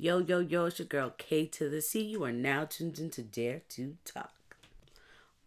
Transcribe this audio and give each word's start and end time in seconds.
Yo, 0.00 0.20
yo, 0.20 0.38
yo, 0.38 0.66
it's 0.66 0.78
your 0.78 0.86
girl 0.86 1.12
K 1.18 1.44
to 1.46 1.68
the 1.68 1.82
C. 1.82 2.00
You 2.00 2.22
are 2.22 2.30
now 2.30 2.64
tuned 2.64 3.00
into 3.00 3.20
Dare 3.20 3.62
to 3.70 3.96
Talk. 4.04 4.30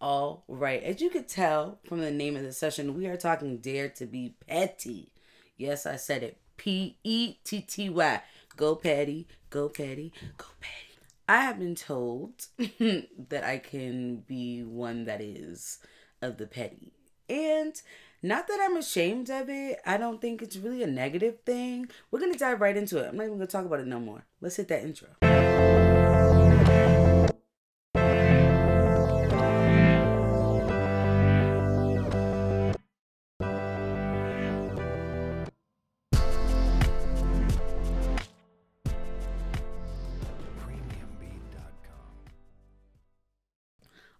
All 0.02 0.44
right, 0.46 0.84
as 0.84 1.00
you 1.00 1.10
could 1.10 1.30
tell 1.30 1.80
from 1.86 2.02
the 2.02 2.12
name 2.12 2.36
of 2.36 2.44
the 2.44 2.52
session, 2.52 2.98
we 2.98 3.08
are 3.08 3.16
talking 3.16 3.60
Dare 3.60 3.88
to 3.88 4.06
be 4.06 4.36
Petty. 4.46 5.14
Yes, 5.56 5.86
I 5.86 5.96
said 5.96 6.22
it. 6.22 6.38
P 6.58 6.98
E 7.02 7.36
T 7.46 7.62
T 7.62 7.90
Y. 7.90 8.22
Go 8.58 8.76
Petty, 8.76 9.26
go 9.50 9.70
Petty, 9.70 10.12
go 10.36 10.48
Petty. 10.60 11.00
I 11.30 11.44
have 11.44 11.58
been 11.58 11.76
told 11.76 12.48
that 12.58 13.46
I 13.46 13.58
can 13.58 14.18
be 14.28 14.64
one 14.64 15.06
that 15.06 15.22
is 15.22 15.80
of 16.22 16.38
the 16.38 16.46
petty. 16.46 16.92
And 17.30 17.82
not 18.24 18.48
that 18.48 18.60
I'm 18.62 18.78
ashamed 18.78 19.30
of 19.30 19.50
it. 19.50 19.80
I 19.86 19.98
don't 19.98 20.22
think 20.22 20.42
it's 20.42 20.58
really 20.58 20.84
a 20.84 20.88
negative 20.88 21.40
thing. 21.46 21.90
We're 22.12 22.20
going 22.20 22.34
to 22.34 22.38
dive 22.38 22.62
right 22.62 22.78
into 22.78 23.00
it. 23.00 23.10
I'm 23.10 23.18
not 23.18 23.24
even 23.24 23.38
going 23.38 23.48
to 23.48 23.52
talk 23.52 23.66
about 23.66 23.80
it 23.80 23.88
no 23.88 24.00
more. 24.00 24.26
Let's 24.40 24.58
hit 24.58 24.68
that 24.68 24.84
intro. 24.84 25.10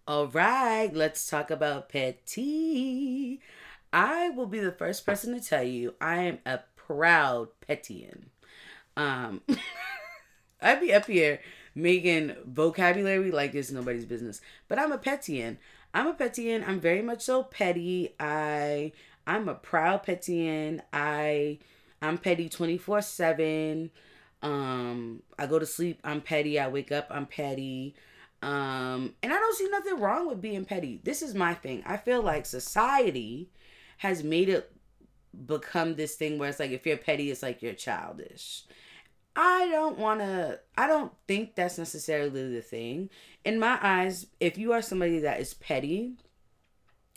All 0.04 0.26
right, 0.26 0.90
let's 0.92 1.28
talk 1.28 1.52
about 1.52 1.88
petty. 1.88 3.40
I 3.92 4.30
will 4.30 4.46
be 4.46 4.60
the 4.60 4.72
first 4.72 5.04
person 5.04 5.34
to 5.34 5.46
tell 5.46 5.62
you 5.62 5.94
I 6.00 6.22
am 6.22 6.38
a 6.46 6.60
proud 6.76 7.48
Pettian. 7.66 8.30
Um, 8.96 9.42
I'd 10.62 10.80
be 10.80 10.92
up 10.92 11.06
here 11.06 11.40
making 11.74 12.36
vocabulary 12.46 13.30
like 13.30 13.54
it's 13.54 13.70
nobody's 13.70 14.04
business, 14.04 14.40
but 14.68 14.78
I'm 14.78 14.92
a 14.92 14.98
Pettian. 14.98 15.58
I'm 15.94 16.06
a 16.06 16.14
Pettian. 16.14 16.66
I'm 16.66 16.80
very 16.80 17.02
much 17.02 17.22
so 17.22 17.42
petty. 17.42 18.14
I 18.18 18.92
I'm 19.26 19.48
a 19.48 19.54
proud 19.54 20.04
Pettian. 20.04 20.80
I 20.92 21.58
I'm 22.00 22.18
petty 22.18 22.48
24 22.48 23.02
seven. 23.02 23.90
Um, 24.42 25.22
I 25.38 25.46
go 25.46 25.58
to 25.58 25.66
sleep. 25.66 26.00
I'm 26.02 26.20
petty. 26.20 26.58
I 26.58 26.68
wake 26.68 26.90
up. 26.90 27.06
I'm 27.10 27.26
petty. 27.26 27.94
Um, 28.42 29.14
and 29.22 29.32
I 29.32 29.36
don't 29.36 29.56
see 29.56 29.68
nothing 29.68 30.00
wrong 30.00 30.26
with 30.26 30.40
being 30.40 30.64
petty. 30.64 31.00
This 31.04 31.22
is 31.22 31.32
my 31.34 31.54
thing. 31.54 31.84
I 31.86 31.96
feel 31.96 32.22
like 32.22 32.44
society 32.44 33.50
has 34.02 34.24
made 34.24 34.48
it 34.48 34.68
become 35.46 35.94
this 35.94 36.16
thing 36.16 36.36
where 36.36 36.48
it's 36.48 36.58
like 36.58 36.72
if 36.72 36.84
you're 36.84 36.96
petty, 36.96 37.30
it's 37.30 37.40
like 37.40 37.62
you're 37.62 37.72
childish. 37.72 38.64
I 39.36 39.68
don't 39.70 39.96
want 39.96 40.18
to, 40.18 40.58
I 40.76 40.88
don't 40.88 41.12
think 41.28 41.54
that's 41.54 41.78
necessarily 41.78 42.52
the 42.52 42.62
thing. 42.62 43.10
In 43.44 43.60
my 43.60 43.78
eyes, 43.80 44.26
if 44.40 44.58
you 44.58 44.72
are 44.72 44.82
somebody 44.82 45.20
that 45.20 45.38
is 45.38 45.54
petty, 45.54 46.14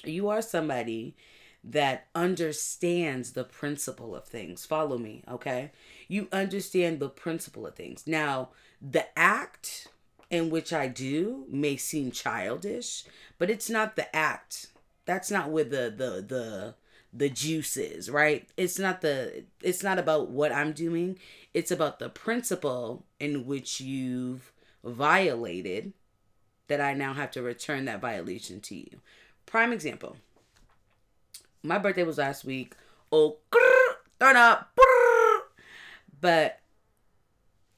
you 0.03 0.29
are 0.29 0.43
somebody 0.43 1.15
that 1.63 2.05
understands 2.13 3.31
the 3.31 3.45
principle 3.45 4.15
of 4.15 4.25
things. 4.25 4.63
Follow 4.63 4.99
me, 4.99 5.23
okay? 5.27 5.71
You 6.07 6.27
understand 6.31 6.99
the 6.99 7.09
principle 7.09 7.65
of 7.65 7.73
things. 7.73 8.05
Now, 8.05 8.49
the 8.79 9.07
act 9.17 9.87
in 10.29 10.51
which 10.51 10.71
I 10.71 10.87
do 10.87 11.45
may 11.49 11.77
seem 11.77 12.11
childish, 12.11 13.05
but 13.39 13.49
it's 13.49 13.71
not 13.71 13.95
the 13.95 14.15
act 14.15 14.67
that's 15.05 15.31
not 15.31 15.49
where 15.49 15.63
the 15.63 15.93
the 15.95 16.25
the 16.27 16.75
the 17.13 17.29
juice 17.29 17.77
is, 17.77 18.09
right? 18.09 18.47
It's 18.57 18.77
not 18.77 19.01
the 19.01 19.45
it's 19.61 19.83
not 19.83 19.99
about 19.99 20.29
what 20.29 20.51
I'm 20.51 20.73
doing. 20.73 21.17
It's 21.53 21.71
about 21.71 21.99
the 21.99 22.09
principle 22.09 23.05
in 23.19 23.45
which 23.45 23.79
you've 23.79 24.51
violated 24.83 25.93
that 26.67 26.81
I 26.81 26.93
now 26.93 27.13
have 27.13 27.31
to 27.31 27.41
return 27.41 27.85
that 27.85 28.01
violation 28.01 28.59
to 28.61 28.75
you. 28.75 28.99
Prime 29.45 29.71
example. 29.71 30.17
My 31.63 31.77
birthday 31.77 32.03
was 32.03 32.17
last 32.17 32.43
week. 32.43 32.75
Oh, 33.11 33.37
turn 34.19 34.35
up. 34.35 34.77
But 36.19 36.59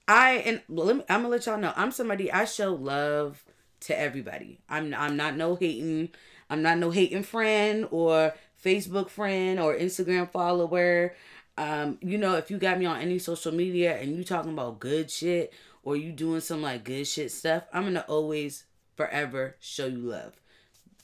I 0.07 0.33
and 0.45 0.61
let 0.69 0.95
me, 0.95 1.03
I'm 1.09 1.21
gonna 1.21 1.29
let 1.29 1.45
y'all 1.45 1.57
know 1.57 1.73
I'm 1.75 1.91
somebody 1.91 2.31
I 2.31 2.45
show 2.45 2.73
love 2.73 3.43
to 3.81 3.99
everybody. 3.99 4.59
I'm 4.69 4.93
I'm 4.93 5.17
not 5.17 5.35
no 5.35 5.55
hating. 5.55 6.09
I'm 6.49 6.61
not 6.61 6.77
no 6.77 6.91
hating 6.91 7.23
friend 7.23 7.87
or 7.91 8.33
Facebook 8.63 9.09
friend 9.09 9.59
or 9.59 9.75
Instagram 9.75 10.29
follower. 10.29 11.15
Um, 11.57 11.97
you 12.01 12.17
know, 12.17 12.35
if 12.35 12.51
you 12.51 12.57
got 12.57 12.79
me 12.79 12.85
on 12.85 13.01
any 13.01 13.19
social 13.19 13.51
media 13.51 13.97
and 13.97 14.15
you 14.15 14.23
talking 14.23 14.53
about 14.53 14.79
good 14.79 15.09
shit 15.09 15.53
or 15.83 15.95
you 15.95 16.11
doing 16.11 16.41
some 16.41 16.61
like 16.61 16.83
good 16.83 17.07
shit 17.07 17.31
stuff, 17.31 17.63
I'm 17.73 17.83
gonna 17.83 18.05
always 18.07 18.65
forever 18.95 19.55
show 19.59 19.87
you 19.87 19.99
love. 19.99 20.33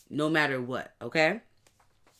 No 0.10 0.30
matter 0.30 0.62
what, 0.62 0.94
okay? 1.02 1.42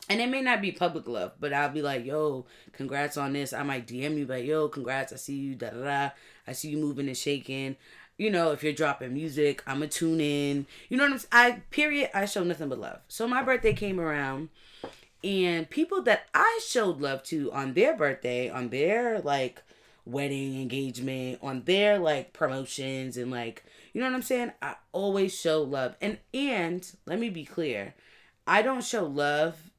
And 0.08 0.20
it 0.20 0.28
may 0.28 0.42
not 0.42 0.60
be 0.60 0.72
public 0.72 1.08
love, 1.08 1.32
but 1.40 1.52
I'll 1.52 1.70
be 1.70 1.80
like, 1.80 2.04
yo, 2.04 2.44
congrats 2.72 3.16
on 3.16 3.32
this. 3.32 3.52
I 3.54 3.62
might 3.62 3.86
DM 3.86 4.18
you, 4.18 4.26
but 4.26 4.44
yo, 4.44 4.68
congrats. 4.68 5.12
I 5.12 5.16
see 5.16 5.36
you, 5.36 5.54
da 5.54 5.70
da 5.70 5.84
da. 5.84 6.10
I 6.46 6.52
see 6.52 6.68
you 6.68 6.76
moving 6.76 7.06
and 7.08 7.16
shaking 7.16 7.76
you 8.16 8.30
know, 8.30 8.52
if 8.52 8.62
you're 8.62 8.72
dropping 8.72 9.14
music, 9.14 9.62
I'm 9.66 9.82
a 9.82 9.88
tune 9.88 10.20
in. 10.20 10.66
You 10.88 10.96
know 10.96 11.04
what 11.04 11.12
I'm 11.12 11.18
saying? 11.18 11.30
I 11.32 11.50
period, 11.70 12.10
I 12.14 12.26
show 12.26 12.44
nothing 12.44 12.68
but 12.68 12.78
love. 12.78 13.00
So 13.08 13.26
my 13.26 13.42
birthday 13.42 13.72
came 13.72 14.00
around 14.00 14.50
and 15.22 15.68
people 15.68 16.02
that 16.02 16.26
I 16.34 16.60
showed 16.66 17.00
love 17.00 17.22
to 17.24 17.50
on 17.52 17.74
their 17.74 17.96
birthday, 17.96 18.50
on 18.50 18.68
their 18.68 19.20
like 19.20 19.62
wedding 20.04 20.60
engagement, 20.60 21.38
on 21.42 21.62
their 21.64 21.98
like 21.98 22.32
promotions 22.32 23.16
and 23.16 23.30
like 23.30 23.64
you 23.92 24.00
know 24.00 24.08
what 24.08 24.16
I'm 24.16 24.22
saying? 24.22 24.52
I 24.60 24.74
always 24.92 25.38
show 25.38 25.62
love. 25.62 25.96
And 26.00 26.18
and 26.34 26.90
let 27.06 27.18
me 27.18 27.30
be 27.30 27.44
clear. 27.44 27.94
I 28.46 28.60
don't 28.60 28.84
show 28.84 29.06
love 29.06 29.70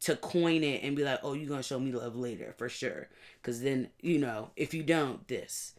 to 0.00 0.16
coin 0.16 0.62
it 0.62 0.82
and 0.82 0.94
be 0.94 1.02
like, 1.02 1.20
"Oh, 1.22 1.32
you're 1.32 1.48
going 1.48 1.60
to 1.60 1.66
show 1.66 1.80
me 1.80 1.92
love 1.92 2.14
later 2.14 2.54
for 2.56 2.68
sure." 2.68 3.08
Cuz 3.42 3.60
then, 3.60 3.88
you 4.00 4.18
know, 4.18 4.50
if 4.54 4.74
you 4.74 4.82
don't, 4.82 5.26
this 5.28 5.74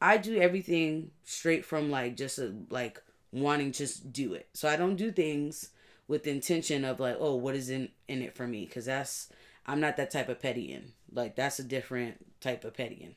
I 0.00 0.16
do 0.16 0.40
everything 0.40 1.10
straight 1.24 1.64
from 1.64 1.90
like 1.90 2.16
just 2.16 2.38
a, 2.38 2.54
like 2.70 3.02
wanting 3.32 3.72
just 3.72 4.12
do 4.12 4.34
it. 4.34 4.48
So 4.52 4.68
I 4.68 4.76
don't 4.76 4.96
do 4.96 5.10
things 5.10 5.70
with 6.06 6.26
intention 6.26 6.84
of 6.84 7.00
like, 7.00 7.16
oh, 7.18 7.34
what 7.34 7.54
is 7.54 7.70
in 7.70 7.90
in 8.08 8.22
it 8.22 8.34
for 8.34 8.46
me? 8.46 8.64
Because 8.64 8.86
that's 8.86 9.28
I'm 9.66 9.80
not 9.80 9.96
that 9.96 10.10
type 10.10 10.28
of 10.28 10.40
pettying. 10.40 10.90
Like 11.12 11.36
that's 11.36 11.58
a 11.58 11.64
different 11.64 12.24
type 12.40 12.64
of 12.64 12.74
pettying. 12.74 13.14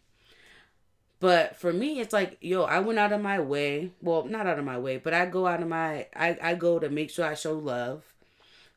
But 1.19 1.55
for 1.55 1.71
me, 1.71 1.99
it's 1.99 2.13
like, 2.13 2.37
yo, 2.41 2.63
I 2.63 2.79
went 2.79 2.97
out 2.97 3.13
of 3.13 3.21
my 3.21 3.39
way. 3.39 3.91
Well, 4.01 4.25
not 4.25 4.47
out 4.47 4.57
of 4.57 4.65
my 4.65 4.79
way, 4.79 4.97
but 4.97 5.13
I 5.13 5.27
go 5.27 5.45
out 5.45 5.61
of 5.61 5.67
my 5.67 6.07
I, 6.15 6.37
I 6.41 6.55
go 6.55 6.79
to 6.79 6.89
make 6.89 7.09
sure 7.09 7.25
I 7.25 7.35
show 7.35 7.53
love. 7.53 8.03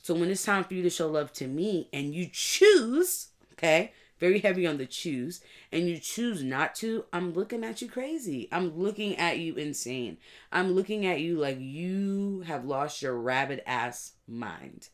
So 0.02 0.14
when 0.14 0.30
it's 0.30 0.44
time 0.44 0.64
for 0.64 0.74
you 0.74 0.82
to 0.82 0.90
show 0.90 1.08
love 1.08 1.32
to 1.34 1.46
me 1.46 1.88
and 1.90 2.14
you 2.14 2.28
choose, 2.30 3.28
okay, 3.54 3.92
very 4.18 4.40
heavy 4.40 4.66
on 4.66 4.78
the 4.78 4.86
choose, 4.86 5.40
and 5.72 5.88
you 5.88 5.98
choose 5.98 6.42
not 6.42 6.74
to, 6.76 7.04
I'm 7.12 7.32
looking 7.32 7.64
at 7.64 7.82
you 7.82 7.88
crazy. 7.88 8.48
I'm 8.52 8.78
looking 8.78 9.16
at 9.16 9.38
you 9.38 9.54
insane. 9.54 10.18
I'm 10.52 10.72
looking 10.72 11.06
at 11.06 11.20
you 11.20 11.38
like 11.38 11.58
you 11.60 12.44
have 12.46 12.64
lost 12.64 13.02
your 13.02 13.14
rabid 13.14 13.62
ass 13.66 14.12
mind. 14.26 14.88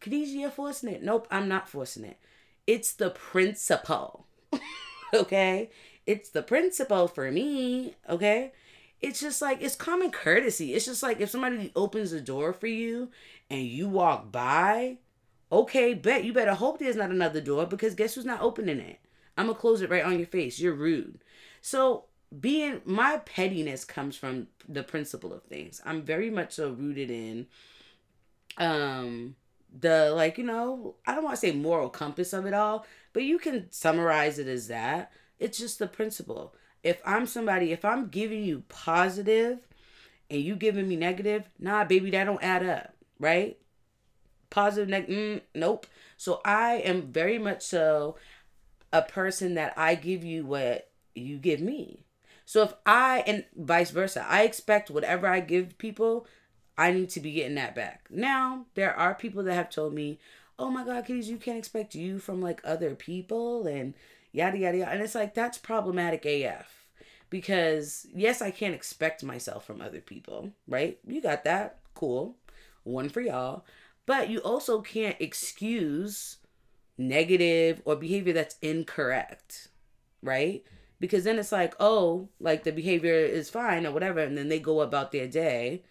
Khadijah, 0.00 0.50
forcing 0.50 0.90
it. 0.90 1.02
Nope, 1.02 1.26
I'm 1.30 1.48
not 1.48 1.68
forcing 1.68 2.04
it. 2.04 2.18
It's 2.66 2.92
the 2.92 3.10
principle. 3.10 4.26
okay? 5.14 5.70
It's 6.06 6.30
the 6.30 6.42
principle 6.42 7.08
for 7.08 7.30
me. 7.30 7.94
Okay? 8.08 8.52
It's 9.00 9.20
just 9.20 9.42
like 9.42 9.60
it's 9.60 9.76
common 9.76 10.10
courtesy. 10.10 10.74
It's 10.74 10.86
just 10.86 11.02
like 11.02 11.20
if 11.20 11.30
somebody 11.30 11.72
opens 11.76 12.10
the 12.10 12.20
door 12.20 12.52
for 12.52 12.66
you 12.66 13.10
and 13.50 13.62
you 13.62 13.88
walk 13.88 14.32
by, 14.32 14.98
Okay, 15.54 15.94
bet 15.94 16.24
you 16.24 16.32
better 16.32 16.52
hope 16.52 16.80
there's 16.80 16.96
not 16.96 17.12
another 17.12 17.40
door 17.40 17.64
because 17.64 17.94
guess 17.94 18.16
who's 18.16 18.24
not 18.24 18.40
opening 18.40 18.80
it? 18.80 18.98
I'm 19.38 19.46
gonna 19.46 19.56
close 19.56 19.82
it 19.82 19.90
right 19.90 20.04
on 20.04 20.18
your 20.18 20.26
face. 20.26 20.58
You're 20.58 20.74
rude. 20.74 21.22
So 21.60 22.06
being 22.40 22.80
my 22.84 23.18
pettiness 23.18 23.84
comes 23.84 24.16
from 24.16 24.48
the 24.68 24.82
principle 24.82 25.32
of 25.32 25.44
things. 25.44 25.80
I'm 25.84 26.02
very 26.02 26.28
much 26.28 26.54
so 26.54 26.72
rooted 26.72 27.08
in 27.08 27.46
um 28.58 29.36
the 29.78 30.10
like, 30.10 30.38
you 30.38 30.44
know, 30.44 30.96
I 31.06 31.14
don't 31.14 31.22
want 31.22 31.36
to 31.36 31.40
say 31.40 31.52
moral 31.52 31.88
compass 31.88 32.32
of 32.32 32.46
it 32.46 32.54
all, 32.54 32.84
but 33.12 33.22
you 33.22 33.38
can 33.38 33.70
summarize 33.70 34.40
it 34.40 34.48
as 34.48 34.66
that. 34.66 35.12
It's 35.38 35.56
just 35.58 35.78
the 35.78 35.86
principle. 35.86 36.56
If 36.82 37.00
I'm 37.06 37.26
somebody, 37.26 37.70
if 37.70 37.84
I'm 37.84 38.08
giving 38.08 38.42
you 38.42 38.64
positive 38.68 39.60
and 40.28 40.40
you 40.40 40.56
giving 40.56 40.88
me 40.88 40.96
negative, 40.96 41.48
nah, 41.60 41.84
baby, 41.84 42.10
that 42.10 42.24
don't 42.24 42.42
add 42.42 42.66
up, 42.66 42.94
right? 43.20 43.56
Positive 44.54 44.88
neg- 44.88 45.08
mm, 45.08 45.40
nope 45.54 45.86
so 46.16 46.40
i 46.44 46.74
am 46.74 47.02
very 47.02 47.38
much 47.38 47.62
so 47.62 48.16
a 48.92 49.02
person 49.02 49.54
that 49.54 49.72
i 49.76 49.94
give 49.94 50.22
you 50.22 50.46
what 50.46 50.90
you 51.14 51.38
give 51.38 51.60
me 51.60 52.04
so 52.44 52.62
if 52.62 52.72
i 52.86 53.24
and 53.26 53.44
vice 53.56 53.90
versa 53.90 54.24
i 54.28 54.42
expect 54.42 54.90
whatever 54.90 55.26
i 55.26 55.40
give 55.40 55.76
people 55.78 56.26
i 56.78 56.92
need 56.92 57.10
to 57.10 57.20
be 57.20 57.32
getting 57.32 57.56
that 57.56 57.74
back 57.74 58.06
now 58.10 58.64
there 58.74 58.94
are 58.94 59.14
people 59.14 59.42
that 59.42 59.54
have 59.54 59.70
told 59.70 59.92
me 59.92 60.18
oh 60.58 60.70
my 60.70 60.84
god 60.84 61.04
kiddies, 61.04 61.28
you 61.28 61.36
can't 61.36 61.58
expect 61.58 61.94
you 61.94 62.18
from 62.20 62.40
like 62.40 62.60
other 62.64 62.94
people 62.94 63.66
and 63.66 63.94
yada 64.30 64.56
yada 64.56 64.78
yada 64.78 64.92
and 64.92 65.02
it's 65.02 65.16
like 65.16 65.34
that's 65.34 65.58
problematic 65.58 66.24
af 66.24 66.84
because 67.34 68.06
yes, 68.14 68.40
I 68.40 68.52
can't 68.52 68.76
expect 68.76 69.24
myself 69.24 69.64
from 69.64 69.80
other 69.80 70.00
people, 70.00 70.52
right? 70.68 71.00
You 71.04 71.20
got 71.20 71.42
that. 71.42 71.78
Cool. 71.94 72.36
One 72.84 73.08
for 73.08 73.20
y'all. 73.20 73.64
But 74.06 74.28
you 74.28 74.38
also 74.40 74.80
can't 74.80 75.16
excuse 75.18 76.38
negative 76.98 77.82
or 77.84 77.96
behavior 77.96 78.32
that's 78.32 78.56
incorrect, 78.60 79.68
right? 80.22 80.62
Because 81.00 81.24
then 81.24 81.38
it's 81.38 81.52
like, 81.52 81.74
oh, 81.80 82.28
like 82.38 82.64
the 82.64 82.72
behavior 82.72 83.14
is 83.14 83.50
fine 83.50 83.86
or 83.86 83.92
whatever, 83.92 84.20
and 84.20 84.36
then 84.36 84.48
they 84.48 84.60
go 84.60 84.80
about 84.80 85.12
their 85.12 85.26
day 85.26 85.82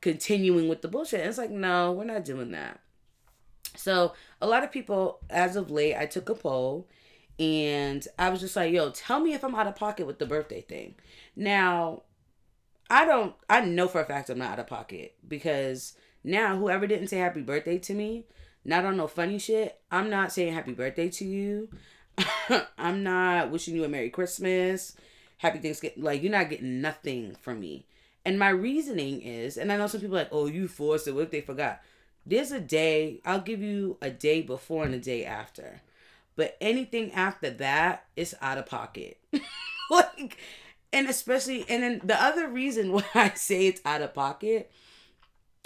continuing 0.00 0.68
with 0.68 0.82
the 0.82 0.88
bullshit. 0.88 1.20
And 1.20 1.28
it's 1.28 1.38
like, 1.38 1.50
no, 1.50 1.92
we're 1.92 2.04
not 2.04 2.24
doing 2.24 2.50
that. 2.50 2.80
So 3.76 4.12
a 4.40 4.46
lot 4.46 4.64
of 4.64 4.72
people, 4.72 5.20
as 5.30 5.56
of 5.56 5.70
late, 5.70 5.96
I 5.96 6.06
took 6.06 6.28
a 6.28 6.34
poll 6.34 6.88
and 7.38 8.06
I 8.18 8.28
was 8.28 8.40
just 8.40 8.56
like, 8.56 8.72
yo, 8.72 8.90
tell 8.90 9.20
me 9.20 9.32
if 9.32 9.42
I'm 9.42 9.54
out 9.54 9.66
of 9.66 9.76
pocket 9.76 10.06
with 10.06 10.18
the 10.18 10.26
birthday 10.26 10.60
thing. 10.60 10.96
Now, 11.34 12.02
I 12.90 13.06
don't, 13.06 13.34
I 13.48 13.62
know 13.62 13.88
for 13.88 14.02
a 14.02 14.04
fact 14.04 14.28
I'm 14.28 14.38
not 14.38 14.50
out 14.50 14.58
of 14.58 14.66
pocket 14.66 15.14
because 15.26 15.94
now 16.24 16.56
whoever 16.56 16.86
didn't 16.86 17.08
say 17.08 17.18
happy 17.18 17.42
birthday 17.42 17.78
to 17.78 17.94
me, 17.94 18.24
not 18.64 18.84
on 18.84 18.96
no 18.96 19.06
funny 19.06 19.38
shit, 19.38 19.80
I'm 19.90 20.08
not 20.10 20.32
saying 20.32 20.54
happy 20.54 20.72
birthday 20.72 21.08
to 21.08 21.24
you. 21.24 21.68
I'm 22.78 23.02
not 23.02 23.50
wishing 23.50 23.74
you 23.74 23.84
a 23.84 23.88
Merry 23.88 24.10
Christmas, 24.10 24.96
Happy 25.38 25.58
Thanksgiving. 25.58 26.02
Like, 26.02 26.22
you're 26.22 26.30
not 26.30 26.50
getting 26.50 26.80
nothing 26.80 27.34
from 27.40 27.60
me. 27.60 27.86
And 28.24 28.38
my 28.38 28.50
reasoning 28.50 29.22
is, 29.22 29.56
and 29.56 29.72
I 29.72 29.76
know 29.76 29.88
some 29.88 30.00
people 30.00 30.16
like, 30.16 30.28
oh, 30.30 30.46
you 30.46 30.68
forced 30.68 31.08
it. 31.08 31.14
What 31.14 31.24
if 31.24 31.30
they 31.30 31.40
forgot? 31.40 31.80
There's 32.24 32.52
a 32.52 32.60
day, 32.60 33.20
I'll 33.24 33.40
give 33.40 33.60
you 33.60 33.96
a 34.00 34.10
day 34.10 34.42
before 34.42 34.84
and 34.84 34.94
a 34.94 35.00
day 35.00 35.24
after. 35.24 35.82
But 36.36 36.56
anything 36.60 37.12
after 37.12 37.50
that 37.50 38.04
is 38.14 38.36
out 38.40 38.58
of 38.58 38.66
pocket. 38.66 39.18
like, 39.90 40.38
and 40.92 41.08
especially, 41.08 41.64
and 41.68 41.82
then 41.82 42.00
the 42.04 42.22
other 42.22 42.48
reason 42.48 42.92
why 42.92 43.04
I 43.14 43.30
say 43.30 43.66
it's 43.66 43.80
out 43.84 44.02
of 44.02 44.14
pocket 44.14 44.70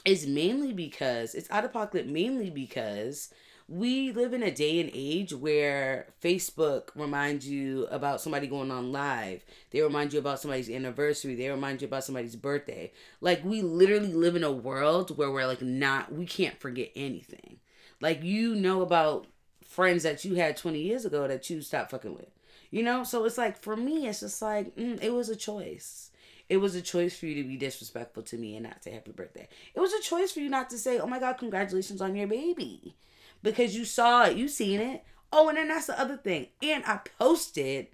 is 0.07 0.27
mainly 0.27 0.73
because 0.73 1.35
it's 1.35 1.51
out 1.51 1.65
of 1.65 1.73
pocket, 1.73 2.07
mainly 2.07 2.51
because 2.51 3.31
we 3.69 4.13
live 4.13 4.33
in 4.33 4.45
a 4.45 4.51
day 4.51 4.79
and 4.79 4.91
age 4.95 5.33
where 5.33 6.07
Facebook 6.23 6.91
reminds 6.95 7.49
you 7.49 7.87
about 7.91 8.21
somebody 8.21 8.47
going 8.47 8.71
on 8.71 8.93
live. 8.93 9.45
They 9.73 9.81
remind 9.81 10.13
you 10.13 10.21
about 10.21 10.39
somebody's 10.39 10.71
anniversary. 10.71 11.35
They 11.35 11.49
remind 11.49 11.83
you 11.83 11.89
about 11.89 12.05
somebody's 12.05 12.37
birthday. 12.37 12.93
Like 13.21 13.45
we 13.45 13.63
literally 13.63 14.13
live 14.13 14.37
in 14.37 14.45
a 14.45 14.53
world 14.53 15.17
where 15.19 15.31
we're 15.33 15.47
like 15.47 15.63
not 15.63 16.13
we 16.13 16.27
can't 16.27 16.61
forget 16.61 16.93
anything. 16.95 17.59
Like 18.01 18.23
you 18.23 18.55
know 18.55 18.83
about 18.83 19.27
friends 19.67 20.05
that 20.05 20.25
you 20.25 20.37
had 20.37 20.57
20 20.57 20.79
years 20.79 21.05
ago 21.05 21.27
that 21.27 21.51
you 21.51 21.61
stopped 21.61 21.91
fucking 21.91 22.15
with. 22.15 22.31
You 22.71 22.85
know? 22.85 23.03
So 23.03 23.25
it's 23.25 23.39
like 23.39 23.59
for 23.59 23.77
me 23.77 24.07
it's 24.07 24.21
just 24.21 24.41
like 24.41 24.77
mm, 24.77 25.03
it 25.03 25.13
was 25.13 25.29
a 25.29 25.37
choice. 25.37 26.13
It 26.49 26.59
was 26.59 26.75
a 26.75 26.83
choice 26.83 27.19
for 27.19 27.27
you 27.27 27.43
to 27.43 27.49
be 27.49 27.57
disrespectful 27.57 28.23
to 28.25 28.39
me 28.39 28.57
and 28.57 28.65
not 28.65 28.85
say 28.85 28.93
happy 28.93 29.13
birthday. 29.13 29.49
It 29.75 29.81
was 29.81 29.93
a 29.93 30.01
choice 30.01 30.33
for 30.33 30.41
you 30.41 30.49
not 30.49 30.71
to 30.71 30.79
say, 30.79 30.99
"Oh 30.99 31.07
my 31.07 31.19
god, 31.19 31.39
congratulations 31.39 32.01
on 32.01 32.15
your 32.15 32.29
baby." 32.29 32.97
because 33.43 33.77
you 33.77 33.85
saw 33.85 34.25
it, 34.25 34.37
you 34.37 34.49
seen 34.49 34.81
it. 34.81 35.05
Oh, 35.33 35.49
and 35.49 35.59
then 35.59 35.69
that's 35.69 35.87
the 35.87 35.99
other 35.99 36.17
thing. 36.17 36.49
And 36.63 36.85
I 36.85 37.01
posted 37.19 37.89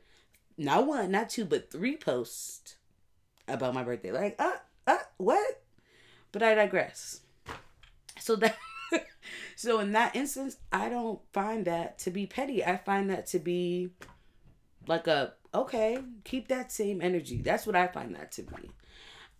not 0.56 0.86
one, 0.86 1.10
not 1.10 1.30
two, 1.30 1.44
but 1.44 1.70
three 1.70 1.96
posts 1.96 2.76
about 3.48 3.74
my 3.74 3.82
birthday. 3.82 4.12
Like, 4.12 4.36
uh, 4.38 4.56
uh, 4.86 4.98
what? 5.16 5.62
But 6.30 6.42
I 6.42 6.54
digress. 6.54 7.20
So 8.18 8.36
that 8.36 8.56
so 9.56 9.80
in 9.80 9.92
that 9.92 10.16
instance, 10.16 10.56
I 10.72 10.88
don't 10.88 11.20
find 11.32 11.64
that 11.66 11.98
to 12.00 12.10
be 12.10 12.26
petty. 12.26 12.64
I 12.64 12.76
find 12.78 13.10
that 13.10 13.26
to 13.28 13.38
be 13.38 13.90
like 14.86 15.06
a 15.06 15.34
okay, 15.54 15.98
keep 16.24 16.48
that 16.48 16.72
same 16.72 17.00
energy. 17.02 17.40
That's 17.42 17.66
what 17.66 17.76
I 17.76 17.86
find 17.86 18.14
that 18.14 18.32
to 18.32 18.42
be. 18.42 18.70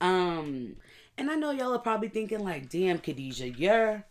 Um, 0.00 0.76
and 1.16 1.30
I 1.30 1.34
know 1.34 1.50
y'all 1.50 1.74
are 1.74 1.78
probably 1.78 2.08
thinking 2.08 2.44
like, 2.44 2.68
damn, 2.68 2.98
Khadijah, 2.98 3.50
you're 3.50 4.04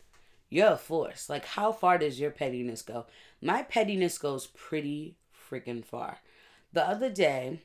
you're 0.50 0.74
a 0.74 0.77
force. 0.77 1.30
Like, 1.30 1.45
how 1.45 1.71
far 1.71 1.98
does 1.98 2.19
your 2.19 2.31
pettiness 2.31 2.81
go? 2.81 3.06
My 3.42 3.63
pettiness 3.63 4.18
goes 4.18 4.48
pretty 4.48 5.15
freaking 5.50 5.83
far. 5.83 6.19
The 6.74 6.88
other 6.88 7.09
day, 7.09 7.62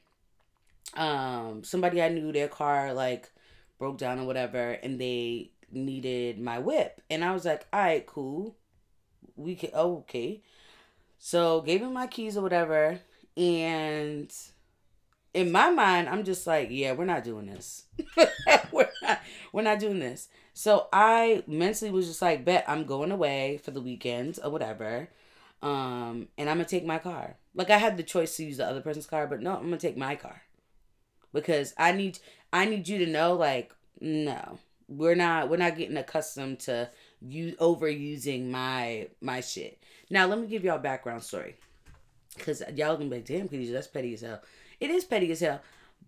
um, 0.94 1.64
somebody 1.64 2.00
I 2.00 2.08
knew 2.08 2.32
their 2.32 2.48
car 2.48 2.92
like 2.92 3.30
broke 3.78 3.98
down 3.98 4.18
or 4.18 4.24
whatever, 4.24 4.72
and 4.82 5.00
they 5.00 5.50
needed 5.70 6.40
my 6.40 6.58
whip, 6.58 7.02
and 7.10 7.24
I 7.24 7.32
was 7.32 7.44
like, 7.44 7.66
all 7.72 7.80
right, 7.80 8.06
cool, 8.06 8.56
we 9.36 9.54
can, 9.56 9.70
okay. 9.74 10.42
So 11.18 11.60
gave 11.62 11.82
him 11.82 11.92
my 11.92 12.06
keys 12.06 12.36
or 12.36 12.42
whatever, 12.42 13.00
and 13.36 14.32
in 15.34 15.52
my 15.52 15.70
mind, 15.70 16.08
I'm 16.08 16.24
just 16.24 16.46
like, 16.46 16.68
yeah, 16.70 16.92
we're 16.92 17.04
not 17.04 17.22
doing 17.22 17.46
this. 17.46 17.84
we're 18.72 18.88
not, 19.02 19.20
we're 19.52 19.62
not 19.62 19.78
doing 19.78 19.98
this. 19.98 20.28
So 20.54 20.88
I 20.90 21.42
mentally 21.46 21.90
was 21.90 22.06
just 22.06 22.22
like, 22.22 22.46
bet 22.46 22.64
I'm 22.66 22.84
going 22.84 23.12
away 23.12 23.60
for 23.62 23.70
the 23.70 23.82
weekend 23.82 24.38
or 24.42 24.50
whatever. 24.50 25.10
Um, 25.60 26.28
and 26.38 26.48
I'm 26.48 26.56
gonna 26.56 26.64
take 26.64 26.86
my 26.86 26.98
car. 26.98 27.36
Like 27.54 27.68
I 27.68 27.76
had 27.76 27.98
the 27.98 28.02
choice 28.02 28.34
to 28.36 28.44
use 28.44 28.56
the 28.56 28.66
other 28.66 28.80
person's 28.80 29.06
car, 29.06 29.26
but 29.26 29.42
no, 29.42 29.54
I'm 29.54 29.64
gonna 29.64 29.76
take 29.76 29.98
my 29.98 30.16
car. 30.16 30.40
Because 31.34 31.74
I 31.76 31.92
need 31.92 32.18
I 32.50 32.64
need 32.64 32.88
you 32.88 33.04
to 33.04 33.06
know, 33.06 33.34
like, 33.34 33.74
no. 34.00 34.58
We're 34.88 35.16
not 35.16 35.50
we're 35.50 35.56
not 35.56 35.76
getting 35.76 35.96
accustomed 35.98 36.60
to 36.60 36.88
you 37.20 37.56
overusing 37.56 38.48
my 38.48 39.08
my 39.20 39.40
shit. 39.42 39.82
Now 40.08 40.26
let 40.26 40.38
me 40.38 40.46
give 40.46 40.64
y'all 40.64 40.76
a 40.76 40.80
background 40.80 41.24
story. 41.24 41.56
Cause 42.38 42.62
y'all 42.74 42.96
gonna 42.96 43.10
be 43.10 43.16
like, 43.16 43.24
damn, 43.24 43.48
Khadijah, 43.48 43.72
that's 43.72 43.86
petty 43.86 44.14
as 44.14 44.20
hell. 44.20 44.40
It 44.80 44.90
is 44.90 45.04
petty 45.04 45.30
as 45.32 45.40
hell. 45.40 45.60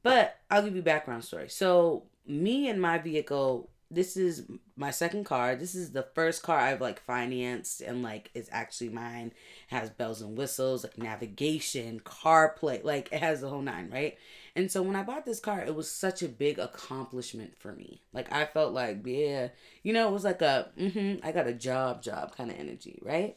But 0.03 0.37
I'll 0.51 0.63
give 0.63 0.77
you 0.77 0.83
background 0.83 1.25
story. 1.25 1.49
So 1.49 2.05
me 2.27 2.69
and 2.69 2.81
my 2.81 2.99
vehicle 2.99 3.71
this 3.91 4.17
is 4.19 4.45
my 4.77 4.91
second 4.91 5.25
car. 5.25 5.57
This 5.57 5.75
is 5.75 5.93
the 5.93 6.03
first 6.15 6.43
car 6.43 6.59
I've 6.59 6.81
like 6.81 7.01
financed 7.01 7.81
and 7.81 8.03
like 8.03 8.31
it's 8.35 8.49
actually 8.53 8.91
mine. 8.91 9.33
It 9.71 9.75
has 9.75 9.89
bells 9.89 10.21
and 10.21 10.37
whistles, 10.37 10.85
like 10.85 10.99
navigation, 10.99 12.01
CarPlay, 12.01 12.85
like 12.85 13.09
it 13.13 13.21
has 13.21 13.41
the 13.41 13.49
whole 13.49 13.63
nine, 13.63 13.89
right? 13.91 14.19
And 14.55 14.71
so 14.71 14.83
when 14.83 14.97
I 14.97 15.05
bought 15.05 15.25
this 15.25 15.41
car, 15.41 15.61
it 15.61 15.75
was 15.75 15.91
such 15.91 16.23
a 16.23 16.29
big 16.29 16.59
accomplishment 16.59 17.57
for 17.59 17.73
me. 17.73 18.03
Like 18.13 18.31
I 18.31 18.45
felt 18.45 18.75
like, 18.75 19.07
yeah, 19.07 19.49
you 19.83 19.95
know, 19.95 20.09
it 20.09 20.13
was 20.13 20.25
like 20.25 20.43
a 20.43 20.71
mm-hmm, 20.79 21.27
I 21.27 21.33
got 21.33 21.47
a 21.47 21.55
job, 21.55 22.03
job 22.03 22.37
kind 22.37 22.51
of 22.51 22.59
energy, 22.59 22.99
right? 23.03 23.37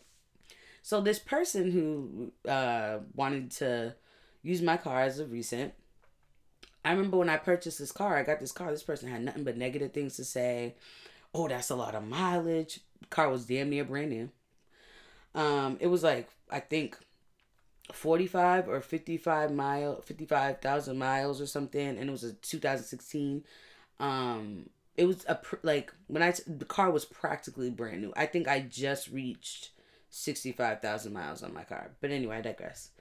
So 0.81 1.01
this 1.01 1.19
person 1.19 1.71
who 1.71 2.31
uh 2.49 2.99
wanted 3.13 3.51
to 3.51 3.95
use 4.43 4.61
my 4.61 4.77
car 4.77 5.01
as 5.01 5.19
a 5.19 5.25
recent 5.25 5.73
I 6.83 6.91
remember 6.91 7.17
when 7.17 7.29
I 7.29 7.37
purchased 7.37 7.77
this 7.77 7.91
car, 7.91 8.17
I 8.17 8.23
got 8.23 8.39
this 8.39 8.51
car. 8.51 8.71
This 8.71 8.83
person 8.83 9.09
had 9.09 9.23
nothing 9.23 9.43
but 9.43 9.57
negative 9.57 9.93
things 9.93 10.15
to 10.15 10.25
say. 10.25 10.75
Oh, 11.33 11.47
that's 11.47 11.69
a 11.69 11.75
lot 11.75 11.95
of 11.95 12.07
mileage. 12.07 12.79
Car 13.09 13.29
was 13.29 13.45
damn 13.45 13.69
near 13.69 13.83
brand 13.83 14.09
new. 14.09 14.29
Um, 15.35 15.77
it 15.79 15.87
was 15.87 16.03
like 16.03 16.29
I 16.49 16.59
think 16.59 16.97
45 17.91 18.67
or 18.69 18.81
55 18.81 19.51
mile 19.51 20.01
55,000 20.01 20.97
miles 20.97 21.41
or 21.41 21.45
something 21.45 21.97
and 21.97 22.09
it 22.09 22.11
was 22.11 22.23
a 22.23 22.33
2016 22.33 23.43
um 23.99 24.69
it 24.95 25.05
was 25.05 25.25
a 25.27 25.37
like 25.63 25.93
when 26.07 26.23
I 26.23 26.33
the 26.47 26.65
car 26.65 26.91
was 26.91 27.05
practically 27.05 27.69
brand 27.69 28.01
new 28.01 28.13
I 28.15 28.27
think 28.27 28.47
I 28.47 28.61
just 28.61 29.09
reached 29.09 29.71
65,000 30.11 31.11
miles 31.11 31.41
on 31.41 31.53
my 31.53 31.63
car 31.63 31.91
but 31.99 32.11
anyway 32.11 32.37
I 32.37 32.41
digress 32.41 32.91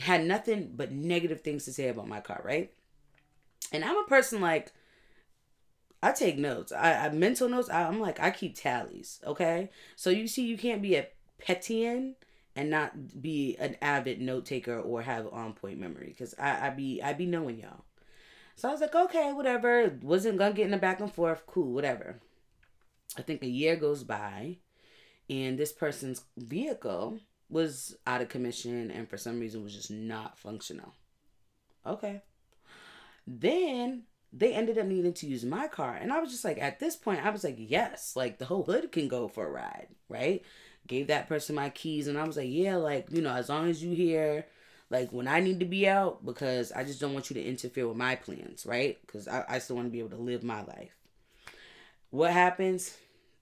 had 0.00 0.24
nothing 0.24 0.72
but 0.76 0.92
negative 0.92 1.40
things 1.40 1.64
to 1.64 1.72
say 1.72 1.88
about 1.88 2.08
my 2.08 2.20
car 2.20 2.40
right 2.44 2.72
and 3.72 3.84
I'm 3.84 3.98
a 3.98 4.04
person 4.04 4.40
like 4.40 4.72
I 6.02 6.12
take 6.12 6.38
notes. 6.38 6.72
I, 6.72 7.06
I 7.06 7.08
mental 7.10 7.48
notes. 7.48 7.68
I, 7.68 7.82
am 7.82 8.00
like 8.00 8.20
I 8.20 8.30
keep 8.30 8.56
tallies. 8.56 9.20
Okay, 9.26 9.70
so 9.96 10.10
you 10.10 10.26
see, 10.26 10.46
you 10.46 10.56
can't 10.56 10.82
be 10.82 10.94
a 10.96 11.08
pettian 11.38 12.14
and 12.56 12.70
not 12.70 13.20
be 13.20 13.56
an 13.58 13.76
avid 13.82 14.20
note 14.20 14.46
taker 14.46 14.78
or 14.78 15.02
have 15.02 15.28
on 15.32 15.52
point 15.52 15.78
memory 15.78 16.08
because 16.08 16.34
I 16.38 16.68
I 16.68 16.70
be 16.70 17.02
I 17.02 17.12
be 17.12 17.26
knowing 17.26 17.58
y'all. 17.58 17.84
So 18.56 18.68
I 18.68 18.72
was 18.72 18.80
like, 18.80 18.94
okay, 18.94 19.32
whatever. 19.32 19.98
Wasn't 20.02 20.38
gonna 20.38 20.54
get 20.54 20.66
in 20.66 20.70
the 20.70 20.78
back 20.78 21.00
and 21.00 21.12
forth. 21.12 21.46
Cool, 21.46 21.72
whatever. 21.72 22.20
I 23.18 23.22
think 23.22 23.42
a 23.42 23.48
year 23.48 23.76
goes 23.76 24.04
by, 24.04 24.58
and 25.30 25.56
this 25.56 25.72
person's 25.72 26.24
vehicle 26.36 27.20
was 27.48 27.96
out 28.06 28.20
of 28.20 28.28
commission 28.28 28.90
and 28.90 29.08
for 29.08 29.16
some 29.16 29.38
reason 29.38 29.62
was 29.62 29.74
just 29.74 29.90
not 29.90 30.36
functional. 30.36 30.94
Okay. 31.86 32.22
Then 33.26 34.02
they 34.32 34.52
ended 34.52 34.76
up 34.76 34.86
needing 34.86 35.12
to 35.14 35.26
use 35.26 35.44
my 35.44 35.68
car. 35.68 35.94
And 35.94 36.12
I 36.12 36.20
was 36.20 36.30
just 36.30 36.44
like, 36.44 36.60
at 36.60 36.80
this 36.80 36.96
point, 36.96 37.24
I 37.24 37.30
was 37.30 37.44
like, 37.44 37.56
yes, 37.58 38.14
like 38.16 38.38
the 38.38 38.44
whole 38.44 38.64
hood 38.64 38.90
can 38.90 39.06
go 39.08 39.28
for 39.28 39.46
a 39.46 39.50
ride, 39.50 39.88
right? 40.08 40.42
Gave 40.86 41.06
that 41.06 41.28
person 41.28 41.54
my 41.54 41.70
keys. 41.70 42.08
And 42.08 42.18
I 42.18 42.24
was 42.24 42.36
like, 42.36 42.48
yeah, 42.50 42.76
like, 42.76 43.06
you 43.10 43.22
know, 43.22 43.32
as 43.32 43.48
long 43.48 43.68
as 43.68 43.82
you 43.82 43.94
here, 43.94 44.46
like 44.90 45.12
when 45.12 45.28
I 45.28 45.38
need 45.38 45.60
to 45.60 45.66
be 45.66 45.88
out, 45.88 46.24
because 46.26 46.72
I 46.72 46.82
just 46.82 47.00
don't 47.00 47.14
want 47.14 47.30
you 47.30 47.34
to 47.34 47.44
interfere 47.44 47.86
with 47.86 47.96
my 47.96 48.16
plans, 48.16 48.66
right? 48.66 48.98
Because 49.06 49.28
I, 49.28 49.44
I 49.48 49.58
still 49.60 49.76
want 49.76 49.86
to 49.86 49.92
be 49.92 50.00
able 50.00 50.10
to 50.10 50.16
live 50.16 50.42
my 50.42 50.62
life. 50.62 50.96
What 52.10 52.32
happens? 52.32 52.96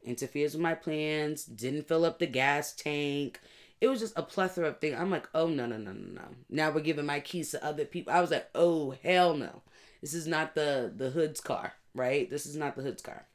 Interferes 0.04 0.54
with 0.54 0.62
my 0.62 0.74
plans, 0.74 1.44
didn't 1.44 1.88
fill 1.88 2.04
up 2.04 2.18
the 2.18 2.26
gas 2.26 2.72
tank, 2.72 3.40
it 3.80 3.88
was 3.88 4.00
just 4.00 4.18
a 4.18 4.22
plethora 4.22 4.68
of 4.68 4.78
things. 4.78 4.96
I'm 4.98 5.10
like, 5.10 5.28
oh 5.34 5.46
no, 5.46 5.66
no, 5.66 5.76
no, 5.76 5.92
no, 5.92 6.12
no. 6.12 6.28
Now 6.48 6.70
we're 6.70 6.80
giving 6.80 7.06
my 7.06 7.20
keys 7.20 7.50
to 7.52 7.64
other 7.64 7.84
people. 7.84 8.12
I 8.12 8.20
was 8.20 8.30
like, 8.30 8.48
oh 8.54 8.94
hell 9.02 9.36
no. 9.36 9.62
This 10.00 10.14
is 10.14 10.26
not 10.26 10.54
the 10.54 10.92
the 10.94 11.10
hood's 11.10 11.40
car, 11.40 11.74
right? 11.94 12.28
This 12.28 12.46
is 12.46 12.56
not 12.56 12.76
the 12.76 12.82
hood's 12.82 13.02
car. 13.02 13.26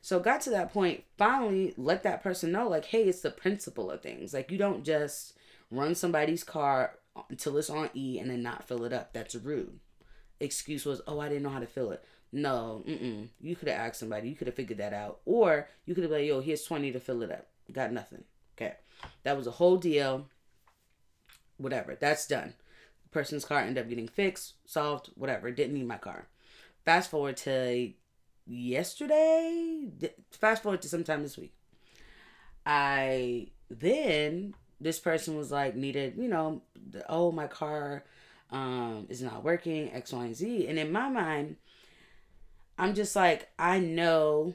So 0.00 0.20
got 0.20 0.42
to 0.42 0.50
that 0.50 0.72
point, 0.72 1.04
finally 1.16 1.72
let 1.76 2.02
that 2.02 2.22
person 2.22 2.52
know, 2.52 2.68
like, 2.68 2.84
hey, 2.84 3.04
it's 3.04 3.22
the 3.22 3.30
principle 3.30 3.90
of 3.90 4.02
things. 4.02 4.34
Like 4.34 4.50
you 4.50 4.58
don't 4.58 4.84
just 4.84 5.34
run 5.70 5.94
somebody's 5.94 6.44
car 6.44 6.98
until 7.30 7.56
it's 7.56 7.70
on 7.70 7.90
E 7.94 8.18
and 8.18 8.30
then 8.30 8.42
not 8.42 8.68
fill 8.68 8.84
it 8.84 8.92
up. 8.92 9.12
That's 9.12 9.34
rude. 9.34 9.80
Excuse 10.40 10.84
was, 10.84 11.00
oh, 11.06 11.20
I 11.20 11.28
didn't 11.28 11.44
know 11.44 11.50
how 11.50 11.60
to 11.60 11.66
fill 11.66 11.90
it. 11.90 12.04
No, 12.34 12.82
mm-mm. 12.84 13.28
You 13.40 13.54
could 13.54 13.68
have 13.68 13.78
asked 13.78 14.00
somebody. 14.00 14.28
You 14.28 14.34
could 14.34 14.48
have 14.48 14.56
figured 14.56 14.78
that 14.78 14.92
out. 14.92 15.20
Or 15.24 15.68
you 15.86 15.94
could 15.94 16.02
have 16.02 16.10
like, 16.10 16.26
yo, 16.26 16.40
here's 16.40 16.64
20 16.64 16.90
to 16.90 16.98
fill 16.98 17.22
it 17.22 17.30
up. 17.30 17.46
Got 17.72 17.92
nothing. 17.92 18.24
Okay. 18.56 18.74
That 19.22 19.36
was 19.36 19.46
a 19.46 19.52
whole 19.52 19.76
deal. 19.76 20.26
Whatever. 21.58 21.94
That's 21.94 22.26
done. 22.26 22.54
The 23.04 23.10
person's 23.10 23.44
car 23.44 23.60
ended 23.60 23.78
up 23.78 23.88
getting 23.88 24.08
fixed, 24.08 24.54
solved, 24.66 25.10
whatever. 25.14 25.52
Didn't 25.52 25.74
need 25.74 25.86
my 25.86 25.96
car. 25.96 26.26
Fast 26.84 27.08
forward 27.08 27.36
to 27.38 27.92
yesterday. 28.46 29.88
Fast 30.32 30.64
forward 30.64 30.82
to 30.82 30.88
sometime 30.88 31.22
this 31.22 31.38
week. 31.38 31.54
I 32.66 33.48
then 33.70 34.54
this 34.80 34.98
person 34.98 35.36
was 35.36 35.52
like 35.52 35.76
needed, 35.76 36.14
you 36.18 36.28
know, 36.28 36.62
oh 37.08 37.30
my 37.30 37.46
car 37.46 38.02
um 38.50 39.06
is 39.08 39.22
not 39.22 39.44
working, 39.44 39.92
X, 39.92 40.12
Y, 40.12 40.24
and 40.24 40.34
Z. 40.34 40.66
And 40.66 40.80
in 40.80 40.90
my 40.90 41.08
mind, 41.08 41.56
I'm 42.78 42.94
just 42.94 43.14
like, 43.14 43.48
I 43.58 43.78
know 43.78 44.54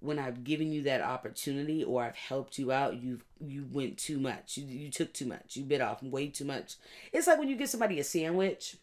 when 0.00 0.18
I've 0.18 0.44
given 0.44 0.72
you 0.72 0.82
that 0.82 1.00
opportunity 1.00 1.82
or 1.82 2.02
I've 2.02 2.16
helped 2.16 2.58
you 2.58 2.70
out, 2.70 3.02
you 3.02 3.20
you 3.40 3.66
went 3.70 3.98
too 3.98 4.18
much. 4.18 4.56
You 4.56 4.66
you 4.66 4.90
took 4.90 5.12
too 5.12 5.26
much. 5.26 5.56
You 5.56 5.64
bit 5.64 5.80
off 5.80 6.02
way 6.02 6.28
too 6.28 6.44
much. 6.44 6.76
It's 7.12 7.26
like 7.26 7.38
when 7.38 7.48
you 7.48 7.56
get 7.56 7.68
somebody 7.68 7.98
a 7.98 8.04
sandwich. 8.04 8.76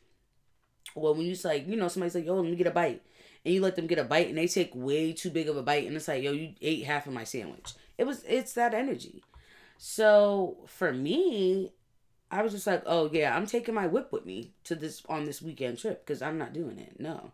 Well, 0.96 1.16
when 1.16 1.26
you 1.26 1.36
like, 1.44 1.68
you 1.68 1.76
know, 1.76 1.88
somebody's 1.88 2.16
like, 2.16 2.26
yo, 2.26 2.36
let 2.36 2.46
me 2.46 2.56
get 2.56 2.68
a 2.68 2.72
bite. 2.72 3.02
And 3.46 3.54
you 3.54 3.62
let 3.62 3.76
them 3.76 3.88
get 3.88 4.00
a 4.00 4.04
bite 4.04 4.30
and 4.30 4.38
they 4.38 4.48
take 4.48 4.72
way 4.74 5.12
too 5.12 5.30
big 5.30 5.50
of 5.50 5.58
a 5.58 5.64
bite 5.64 5.86
and 5.88 5.96
it's 5.96 6.08
like, 6.08 6.24
yo, 6.24 6.32
you 6.32 6.54
ate 6.62 6.86
half 6.86 7.08
of 7.08 7.14
my 7.14 7.24
sandwich. 7.24 7.74
It 7.98 8.06
was 8.06 8.24
it's 8.28 8.54
that 8.54 8.74
energy. 8.74 9.24
So 9.78 10.58
for 10.68 10.94
me, 10.94 11.74
I 12.32 12.42
was 12.42 12.52
just 12.52 12.68
like, 12.68 12.84
oh 12.86 13.10
yeah, 13.12 13.36
I'm 13.36 13.46
taking 13.46 13.76
my 13.76 13.88
whip 13.88 14.12
with 14.12 14.26
me 14.26 14.54
to 14.66 14.76
this 14.76 15.04
on 15.08 15.26
this 15.26 15.42
weekend 15.42 15.78
trip 15.78 16.06
because 16.06 16.22
I'm 16.22 16.38
not 16.38 16.54
doing 16.54 16.80
it. 16.80 17.00
No. 17.00 17.32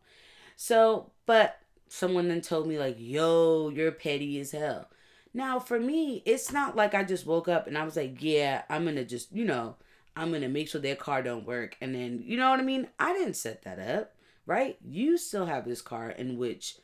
So, 0.62 1.12
but 1.26 1.58
someone 1.88 2.28
then 2.28 2.42
told 2.42 2.68
me 2.68 2.78
like, 2.78 2.98
yo, 3.00 3.70
you're 3.70 3.94
petty 3.94 4.42
as 4.42 4.52
hell. 4.52 4.90
Now 5.34 5.58
for 5.58 5.80
me, 5.80 6.22
it's 6.26 6.52
not 6.52 6.76
like 6.76 6.94
I 6.94 7.06
just 7.06 7.26
woke 7.26 7.48
up 7.48 7.66
and 7.66 7.78
I 7.78 7.86
was 7.86 7.96
like, 7.96 8.18
yeah, 8.20 8.64
I'm 8.70 8.84
gonna 8.84 9.06
just, 9.06 9.32
you 9.32 9.46
know, 9.46 9.78
I'm 10.18 10.34
gonna 10.34 10.50
make 10.50 10.68
sure 10.68 10.82
their 10.82 10.98
car 10.98 11.24
don't 11.24 11.48
work 11.48 11.78
and 11.80 11.96
then 11.96 12.22
you 12.26 12.36
know 12.36 12.50
what 12.50 12.60
I 12.60 12.64
mean? 12.64 12.90
I 13.00 13.14
didn't 13.14 13.36
set 13.36 13.62
that 13.62 13.80
up, 13.80 14.14
right? 14.46 14.78
You 14.86 15.18
still 15.18 15.46
have 15.46 15.64
this 15.64 15.82
car 15.82 16.10
in 16.10 16.38
which 16.38 16.76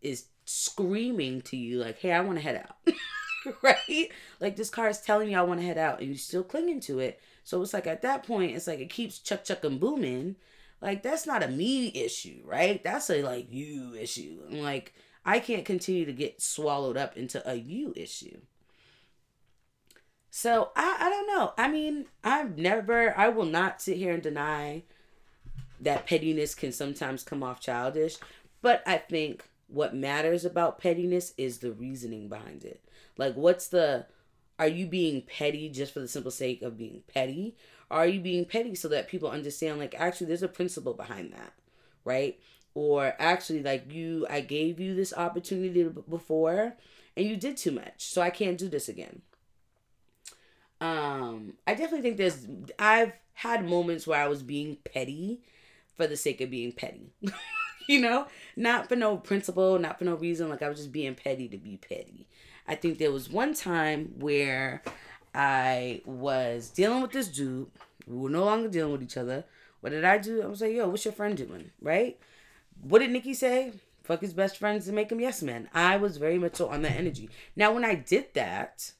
is 0.00 0.26
screaming 0.44 1.40
to 1.42 1.56
you 1.56 1.80
like, 1.80 1.98
hey, 1.98 2.12
I 2.12 2.20
wanna 2.20 2.40
head 2.40 2.64
out. 2.68 2.94
right? 3.62 4.12
Like 4.38 4.54
this 4.54 4.70
car 4.70 4.88
is 4.88 5.00
telling 5.00 5.32
you 5.32 5.36
I 5.36 5.42
want 5.42 5.58
to 5.58 5.66
head 5.66 5.76
out 5.76 5.98
and 5.98 6.08
you're 6.08 6.18
still 6.18 6.44
clinging 6.44 6.78
to 6.82 7.00
it. 7.00 7.20
So 7.42 7.60
it's 7.62 7.74
like 7.74 7.88
at 7.88 8.02
that 8.02 8.22
point, 8.24 8.54
it's 8.54 8.68
like 8.68 8.78
it 8.78 8.90
keeps 8.90 9.18
chuck 9.18 9.42
chuck 9.42 9.64
and 9.64 9.80
booming. 9.80 10.36
Like 10.84 11.02
that's 11.02 11.26
not 11.26 11.42
a 11.42 11.48
me 11.48 11.88
issue, 11.94 12.42
right? 12.44 12.84
That's 12.84 13.08
a 13.08 13.22
like 13.22 13.50
you 13.50 13.94
issue. 13.94 14.42
And 14.50 14.62
like 14.62 14.92
I 15.24 15.40
can't 15.40 15.64
continue 15.64 16.04
to 16.04 16.12
get 16.12 16.42
swallowed 16.42 16.98
up 16.98 17.16
into 17.16 17.42
a 17.50 17.54
you 17.54 17.94
issue. 17.96 18.36
So 20.30 20.72
I, 20.76 20.98
I 21.00 21.08
don't 21.08 21.26
know. 21.26 21.54
I 21.56 21.68
mean, 21.68 22.04
I've 22.22 22.58
never 22.58 23.18
I 23.18 23.30
will 23.30 23.46
not 23.46 23.80
sit 23.80 23.96
here 23.96 24.12
and 24.12 24.22
deny 24.22 24.82
that 25.80 26.06
pettiness 26.06 26.54
can 26.54 26.70
sometimes 26.70 27.22
come 27.22 27.42
off 27.42 27.60
childish, 27.60 28.16
but 28.60 28.82
I 28.86 28.98
think 28.98 29.48
what 29.68 29.96
matters 29.96 30.44
about 30.44 30.78
pettiness 30.78 31.32
is 31.38 31.58
the 31.58 31.72
reasoning 31.72 32.28
behind 32.28 32.62
it. 32.62 32.84
Like, 33.16 33.34
what's 33.34 33.68
the. 33.68 34.04
Are 34.58 34.68
you 34.68 34.86
being 34.86 35.22
petty 35.22 35.68
just 35.70 35.94
for 35.94 36.00
the 36.00 36.06
simple 36.06 36.30
sake 36.30 36.60
of 36.60 36.76
being 36.76 37.02
petty? 37.12 37.56
Are 37.90 38.06
you 38.06 38.20
being 38.20 38.44
petty 38.44 38.74
so 38.74 38.88
that 38.88 39.08
people 39.08 39.30
understand, 39.30 39.78
like, 39.78 39.94
actually, 39.98 40.28
there's 40.28 40.42
a 40.42 40.48
principle 40.48 40.94
behind 40.94 41.32
that, 41.32 41.52
right? 42.04 42.38
Or 42.74 43.14
actually, 43.18 43.62
like, 43.62 43.92
you, 43.92 44.26
I 44.28 44.40
gave 44.40 44.80
you 44.80 44.94
this 44.94 45.12
opportunity 45.14 45.84
before 46.08 46.74
and 47.16 47.26
you 47.26 47.36
did 47.36 47.56
too 47.56 47.70
much, 47.70 48.04
so 48.06 48.20
I 48.20 48.30
can't 48.30 48.58
do 48.58 48.68
this 48.68 48.88
again. 48.88 49.22
Um, 50.80 51.54
I 51.66 51.74
definitely 51.74 52.02
think 52.02 52.16
there's, 52.16 52.46
I've 52.78 53.12
had 53.34 53.68
moments 53.68 54.06
where 54.06 54.20
I 54.20 54.28
was 54.28 54.42
being 54.42 54.78
petty 54.84 55.42
for 55.96 56.06
the 56.06 56.16
sake 56.16 56.40
of 56.40 56.50
being 56.50 56.72
petty. 56.72 57.12
you 57.88 58.00
know, 58.00 58.26
not 58.56 58.88
for 58.88 58.96
no 58.96 59.16
principle, 59.16 59.78
not 59.78 59.98
for 59.98 60.04
no 60.04 60.14
reason. 60.14 60.48
Like 60.48 60.62
I 60.62 60.68
was 60.68 60.78
just 60.78 60.92
being 60.92 61.14
petty 61.14 61.48
to 61.48 61.56
be 61.56 61.76
petty. 61.76 62.26
I 62.66 62.74
think 62.74 62.98
there 62.98 63.12
was 63.12 63.28
one 63.28 63.54
time 63.54 64.14
where 64.18 64.82
I 65.34 66.02
was 66.04 66.70
dealing 66.70 67.02
with 67.02 67.12
this 67.12 67.28
dude. 67.28 67.70
We 68.06 68.16
were 68.16 68.30
no 68.30 68.44
longer 68.44 68.68
dealing 68.68 68.92
with 68.92 69.02
each 69.02 69.16
other. 69.16 69.44
What 69.80 69.90
did 69.90 70.04
I 70.04 70.18
do? 70.18 70.42
I 70.42 70.46
was 70.46 70.60
like, 70.60 70.72
yo, 70.72 70.88
what's 70.88 71.04
your 71.04 71.12
friend 71.12 71.36
doing? 71.36 71.70
Right? 71.80 72.18
What 72.82 73.00
did 73.00 73.10
Nikki 73.10 73.34
say? 73.34 73.72
Fuck 74.02 74.20
his 74.20 74.34
best 74.34 74.58
friends 74.58 74.86
and 74.86 74.94
make 74.94 75.10
him 75.10 75.20
yes 75.20 75.42
man. 75.42 75.68
I 75.74 75.96
was 75.96 76.18
very 76.18 76.38
much 76.38 76.56
so 76.56 76.68
on 76.68 76.82
that 76.82 76.92
energy. 76.92 77.30
Now, 77.56 77.72
when 77.72 77.84
I 77.84 77.94
did 77.94 78.34
that, 78.34 78.92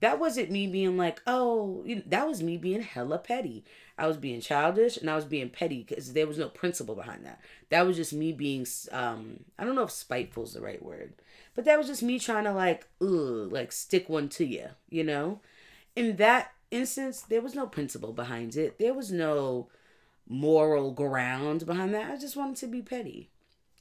that 0.00 0.18
wasn't 0.18 0.50
me 0.50 0.66
being 0.66 0.96
like, 0.96 1.22
oh, 1.26 1.84
that 2.06 2.26
was 2.26 2.42
me 2.42 2.56
being 2.56 2.82
hella 2.82 3.18
petty. 3.18 3.64
I 3.96 4.06
was 4.06 4.16
being 4.16 4.40
childish 4.40 4.96
and 4.96 5.08
I 5.08 5.16
was 5.16 5.24
being 5.24 5.48
petty 5.48 5.84
because 5.88 6.12
there 6.12 6.26
was 6.26 6.38
no 6.38 6.48
principle 6.48 6.94
behind 6.94 7.24
that. 7.24 7.40
That 7.70 7.86
was 7.86 7.96
just 7.96 8.12
me 8.12 8.32
being, 8.32 8.66
um, 8.90 9.44
I 9.58 9.64
don't 9.64 9.76
know 9.76 9.84
if 9.84 9.90
spiteful 9.90 10.42
is 10.42 10.54
the 10.54 10.60
right 10.60 10.82
word, 10.82 11.14
but 11.54 11.64
that 11.66 11.78
was 11.78 11.86
just 11.86 12.02
me 12.02 12.18
trying 12.18 12.44
to 12.44 12.52
like, 12.52 12.86
ugh, 13.00 13.52
like 13.52 13.70
stick 13.70 14.08
one 14.08 14.28
to 14.30 14.44
you, 14.44 14.70
you 14.90 15.04
know? 15.04 15.40
In 15.94 16.16
that 16.16 16.52
instance, 16.70 17.22
there 17.22 17.42
was 17.42 17.54
no 17.54 17.66
principle 17.66 18.12
behind 18.12 18.56
it. 18.56 18.78
There 18.78 18.94
was 18.94 19.12
no 19.12 19.68
moral 20.28 20.92
ground 20.92 21.66
behind 21.66 21.94
that. 21.94 22.10
I 22.10 22.16
just 22.16 22.36
wanted 22.36 22.56
to 22.56 22.66
be 22.66 22.82
petty. 22.82 23.30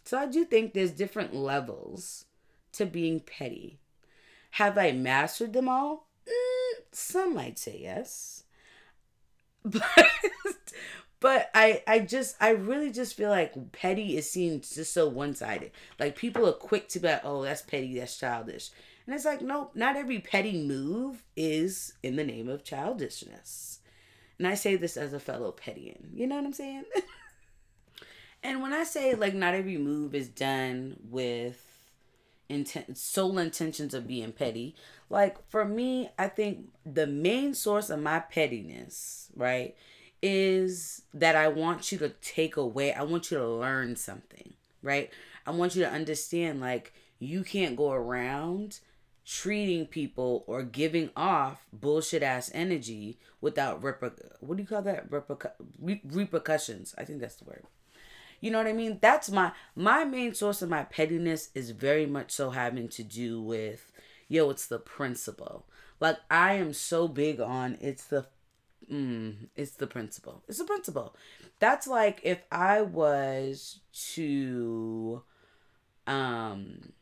So 0.04 0.18
I 0.18 0.26
do 0.26 0.46
think 0.46 0.74
there's 0.74 0.92
different 0.92 1.34
levels 1.34 2.26
to 2.74 2.86
being 2.86 3.20
petty. 3.20 3.80
Have 4.52 4.78
I 4.78 4.92
mastered 4.92 5.54
them 5.54 5.70
all? 5.70 6.08
Mm, 6.28 6.82
some 6.92 7.34
might 7.34 7.58
say 7.60 7.80
yes. 7.82 8.44
But 9.64 9.84
but 11.22 11.52
I 11.54 11.84
I 11.88 12.00
just 12.00 12.36
I 12.42 12.50
really 12.50 12.92
just 12.92 13.16
feel 13.16 13.30
like 13.30 13.72
petty 13.72 14.18
is 14.18 14.30
seen 14.30 14.60
just 14.60 14.92
so 14.92 15.08
one 15.08 15.36
sided. 15.36 15.72
Like 15.98 16.18
people 16.18 16.46
are 16.50 16.54
quick 16.54 16.90
to 16.90 17.00
be 17.00 17.08
like, 17.08 17.22
oh, 17.24 17.44
that's 17.44 17.62
petty, 17.62 17.98
that's 17.98 18.18
childish. 18.18 18.72
And 19.06 19.16
it's 19.16 19.24
like, 19.24 19.42
nope, 19.42 19.72
not 19.76 19.96
every 19.96 20.20
petty 20.20 20.66
move 20.66 21.24
is 21.38 21.94
in 22.04 22.16
the 22.18 22.24
name 22.24 22.50
of 22.50 22.64
childishness. 22.64 23.80
And 24.40 24.48
I 24.48 24.56
say 24.56 24.76
this 24.76 24.98
as 24.98 25.14
a 25.14 25.20
fellow 25.20 25.52
Pettian. 25.52 26.10
You 26.14 26.26
know 26.26 26.36
what 26.36 26.46
I'm 26.46 26.54
saying? 26.54 26.86
and 28.44 28.62
when 28.62 28.74
I 28.74 28.84
say 28.84 29.14
like 29.14 29.36
not 29.36 29.54
every 29.54 29.78
move 29.78 30.16
is 30.16 30.28
done 30.28 30.98
with 31.08 31.64
intent 32.50 32.98
sole 32.98 33.38
intentions 33.38 33.94
of 33.94 34.08
being 34.08 34.32
petty, 34.32 34.76
like 35.12 35.38
for 35.50 35.66
me, 35.66 36.10
I 36.18 36.30
think 36.30 36.70
the 36.84 37.06
main 37.06 37.54
source 37.54 37.92
of 37.92 38.00
my 38.00 38.22
pettiness, 38.22 39.30
right, 39.36 39.76
is 40.22 41.04
that 41.14 41.36
I 41.36 41.48
want 41.48 41.92
you 41.92 41.98
to 42.00 42.10
take 42.10 42.58
away, 42.58 42.94
I 42.94 43.04
want 43.04 43.32
you 43.32 43.38
to 43.38 43.48
learn 43.48 43.96
something, 43.96 44.54
right? 44.82 45.10
I 45.46 45.52
want 45.52 45.76
you 45.76 45.84
to 45.84 45.90
understand 45.90 46.62
like 46.62 46.94
you 47.20 47.44
can't 47.44 47.76
go 47.76 47.92
around 47.92 48.80
treating 49.26 49.86
people 49.86 50.44
or 50.48 50.64
giving 50.64 51.10
off 51.16 51.66
bullshit 51.72 52.24
ass 52.24 52.50
energy 52.54 53.20
without 53.40 53.82
reper 53.82 54.12
what 54.40 54.58
do 54.58 54.64
you 54.64 54.68
call 54.68 54.82
that 54.82 55.10
Repercu- 55.12 55.52
re- 55.80 56.02
repercussions 56.04 56.96
i 56.98 57.06
think 57.06 57.22
that's 57.22 57.36
the 57.36 57.46
word 57.46 57.64
you 58.40 58.50
know 58.50 58.58
what 58.58 58.66
i 58.66 58.74
mean 58.74 58.98
that's 59.00 59.30
my 59.30 59.52
my 59.76 60.04
main 60.04 60.34
source 60.34 60.64
of 60.64 60.70
my 60.70 60.84
pettiness 60.86 61.50
is 61.54 61.70
very 61.70 62.08
much 62.08 62.32
so 62.32 62.50
having 62.50 62.90
to 62.90 63.04
do 63.04 63.40
with 63.40 63.92
yo, 64.32 64.50
it's 64.50 64.66
the 64.66 64.80
principle. 64.80 65.66
Like 66.00 66.18
I 66.32 66.54
am 66.54 66.74
so 66.74 67.08
big 67.08 67.40
on 67.40 67.78
it's 67.82 68.06
the 68.06 68.26
mm, 68.92 69.36
it's 69.56 69.72
the 69.72 69.88
principle. 69.88 70.44
It's 70.48 70.58
the 70.60 70.66
principle. 70.66 71.16
That's 71.60 71.88
like 71.88 72.22
if 72.24 72.44
I 72.52 72.82
was 72.82 73.80
to 74.14 75.24
um 76.08 76.94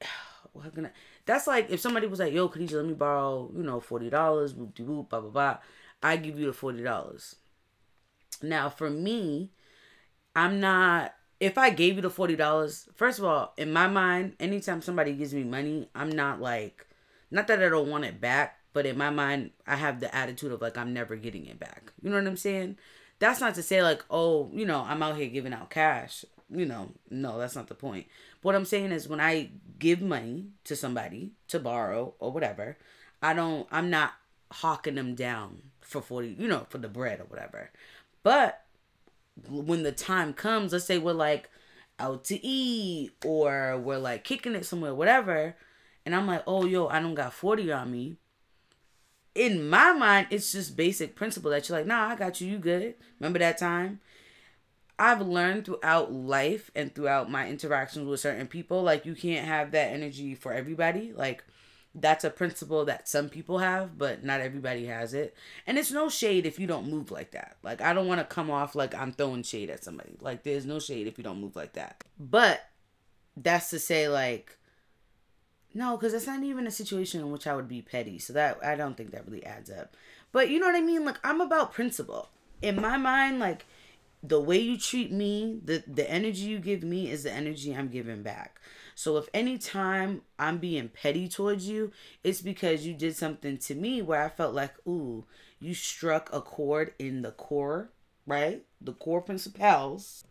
what 0.52 0.74
can 0.74 0.86
I 0.86 0.90
that's 1.24 1.46
like 1.46 1.70
if 1.70 1.80
somebody 1.80 2.06
was 2.06 2.20
like, 2.20 2.32
yo, 2.32 2.48
could 2.48 2.70
you 2.70 2.76
let 2.76 2.86
me 2.86 2.94
borrow, 2.94 3.50
you 3.56 3.62
know, 3.62 3.80
forty 3.80 4.10
dollars, 4.10 4.52
blah 4.52 5.02
blah 5.02 5.20
blah. 5.20 5.58
I 6.02 6.16
give 6.16 6.38
you 6.38 6.46
the 6.46 6.52
forty 6.52 6.82
dollars. 6.82 7.36
Now 8.42 8.68
for 8.68 8.90
me, 8.90 9.50
I'm 10.34 10.60
not 10.60 11.14
if 11.40 11.58
I 11.58 11.70
gave 11.70 11.96
you 11.96 12.02
the 12.02 12.10
forty 12.10 12.36
dollars, 12.36 12.88
first 12.94 13.18
of 13.18 13.24
all, 13.24 13.52
in 13.56 13.72
my 13.72 13.88
mind, 13.88 14.34
anytime 14.40 14.80
somebody 14.82 15.12
gives 15.12 15.34
me 15.34 15.44
money, 15.44 15.88
I'm 15.94 16.10
not 16.10 16.40
like, 16.40 16.86
not 17.30 17.46
that 17.48 17.62
I 17.62 17.68
don't 17.68 17.90
want 17.90 18.04
it 18.04 18.20
back, 18.20 18.58
but 18.76 18.84
in 18.84 18.98
my 18.98 19.08
mind, 19.08 19.52
I 19.66 19.76
have 19.76 20.00
the 20.00 20.14
attitude 20.14 20.52
of 20.52 20.60
like 20.60 20.76
I'm 20.76 20.92
never 20.92 21.16
getting 21.16 21.46
it 21.46 21.58
back. 21.58 21.94
You 22.02 22.10
know 22.10 22.18
what 22.18 22.26
I'm 22.26 22.36
saying? 22.36 22.76
That's 23.18 23.40
not 23.40 23.54
to 23.54 23.62
say 23.62 23.82
like, 23.82 24.04
oh, 24.10 24.50
you 24.52 24.66
know, 24.66 24.84
I'm 24.86 25.02
out 25.02 25.16
here 25.16 25.28
giving 25.28 25.54
out 25.54 25.70
cash. 25.70 26.26
You 26.50 26.66
know, 26.66 26.90
no, 27.08 27.38
that's 27.38 27.56
not 27.56 27.68
the 27.68 27.74
point. 27.74 28.04
What 28.42 28.54
I'm 28.54 28.66
saying 28.66 28.92
is 28.92 29.08
when 29.08 29.18
I 29.18 29.48
give 29.78 30.02
money 30.02 30.48
to 30.64 30.76
somebody 30.76 31.30
to 31.48 31.58
borrow 31.58 32.12
or 32.18 32.30
whatever, 32.30 32.76
I 33.22 33.32
don't 33.32 33.66
I'm 33.72 33.88
not 33.88 34.12
hawking 34.52 34.96
them 34.96 35.14
down 35.14 35.62
for 35.80 36.02
40, 36.02 36.36
you 36.38 36.46
know, 36.46 36.66
for 36.68 36.76
the 36.76 36.86
bread 36.86 37.20
or 37.20 37.24
whatever. 37.24 37.70
But 38.22 38.62
when 39.48 39.84
the 39.84 39.92
time 39.92 40.34
comes, 40.34 40.74
let's 40.74 40.84
say 40.84 40.98
we're 40.98 41.14
like 41.14 41.48
out 41.98 42.24
to 42.24 42.46
eat 42.46 43.12
or 43.24 43.78
we're 43.78 43.96
like 43.96 44.22
kicking 44.22 44.54
it 44.54 44.66
somewhere, 44.66 44.94
whatever, 44.94 45.56
and 46.04 46.14
I'm 46.14 46.26
like, 46.26 46.42
oh, 46.46 46.66
yo, 46.66 46.88
I 46.88 47.00
don't 47.00 47.14
got 47.14 47.32
40 47.32 47.72
on 47.72 47.90
me. 47.90 48.18
In 49.36 49.68
my 49.68 49.92
mind, 49.92 50.28
it's 50.30 50.50
just 50.52 50.76
basic 50.76 51.14
principle 51.14 51.50
that 51.50 51.68
you're 51.68 51.78
like, 51.78 51.86
nah, 51.86 52.08
I 52.08 52.16
got 52.16 52.40
you, 52.40 52.48
you 52.48 52.58
good. 52.58 52.94
Remember 53.20 53.38
that 53.38 53.58
time? 53.58 54.00
I've 54.98 55.20
learned 55.20 55.66
throughout 55.66 56.10
life 56.10 56.70
and 56.74 56.94
throughout 56.94 57.30
my 57.30 57.46
interactions 57.46 58.08
with 58.08 58.20
certain 58.20 58.46
people, 58.46 58.82
like, 58.82 59.04
you 59.04 59.14
can't 59.14 59.46
have 59.46 59.72
that 59.72 59.92
energy 59.92 60.34
for 60.34 60.54
everybody. 60.54 61.12
Like, 61.12 61.44
that's 61.94 62.24
a 62.24 62.30
principle 62.30 62.86
that 62.86 63.08
some 63.08 63.28
people 63.28 63.58
have, 63.58 63.98
but 63.98 64.24
not 64.24 64.40
everybody 64.40 64.86
has 64.86 65.12
it. 65.12 65.36
And 65.66 65.76
it's 65.76 65.92
no 65.92 66.08
shade 66.08 66.46
if 66.46 66.58
you 66.58 66.66
don't 66.66 66.90
move 66.90 67.10
like 67.10 67.32
that. 67.32 67.56
Like, 67.62 67.82
I 67.82 67.92
don't 67.92 68.06
want 68.06 68.20
to 68.20 68.34
come 68.34 68.50
off 68.50 68.74
like 68.74 68.94
I'm 68.94 69.12
throwing 69.12 69.42
shade 69.42 69.68
at 69.68 69.84
somebody. 69.84 70.16
Like, 70.20 70.44
there's 70.44 70.64
no 70.64 70.78
shade 70.78 71.06
if 71.06 71.18
you 71.18 71.24
don't 71.24 71.40
move 71.42 71.56
like 71.56 71.74
that. 71.74 72.02
But 72.18 72.62
that's 73.36 73.68
to 73.70 73.78
say, 73.78 74.08
like, 74.08 74.56
no, 75.76 75.96
because 75.96 76.12
that's 76.12 76.26
not 76.26 76.42
even 76.42 76.66
a 76.66 76.70
situation 76.70 77.20
in 77.20 77.30
which 77.30 77.46
I 77.46 77.54
would 77.54 77.68
be 77.68 77.82
petty. 77.82 78.18
So 78.18 78.32
that, 78.32 78.64
I 78.64 78.76
don't 78.76 78.96
think 78.96 79.10
that 79.10 79.26
really 79.26 79.44
adds 79.44 79.70
up. 79.70 79.94
But 80.32 80.48
you 80.48 80.58
know 80.58 80.66
what 80.66 80.74
I 80.74 80.80
mean? 80.80 81.04
Like, 81.04 81.18
I'm 81.22 81.42
about 81.42 81.74
principle. 81.74 82.30
In 82.62 82.80
my 82.80 82.96
mind, 82.96 83.40
like, 83.40 83.66
the 84.22 84.40
way 84.40 84.58
you 84.58 84.78
treat 84.78 85.12
me, 85.12 85.60
the, 85.62 85.84
the 85.86 86.10
energy 86.10 86.44
you 86.44 86.58
give 86.60 86.82
me 86.82 87.10
is 87.10 87.24
the 87.24 87.30
energy 87.30 87.76
I'm 87.76 87.88
giving 87.88 88.22
back. 88.22 88.58
So 88.94 89.18
if 89.18 89.28
any 89.34 89.58
time 89.58 90.22
I'm 90.38 90.56
being 90.56 90.88
petty 90.88 91.28
towards 91.28 91.68
you, 91.68 91.92
it's 92.24 92.40
because 92.40 92.86
you 92.86 92.94
did 92.94 93.14
something 93.14 93.58
to 93.58 93.74
me 93.74 94.00
where 94.00 94.22
I 94.22 94.30
felt 94.30 94.54
like, 94.54 94.72
ooh, 94.88 95.26
you 95.60 95.74
struck 95.74 96.30
a 96.32 96.40
chord 96.40 96.94
in 96.98 97.20
the 97.20 97.32
core, 97.32 97.90
right? 98.26 98.62
The 98.80 98.94
core 98.94 99.20
principles. 99.20 100.24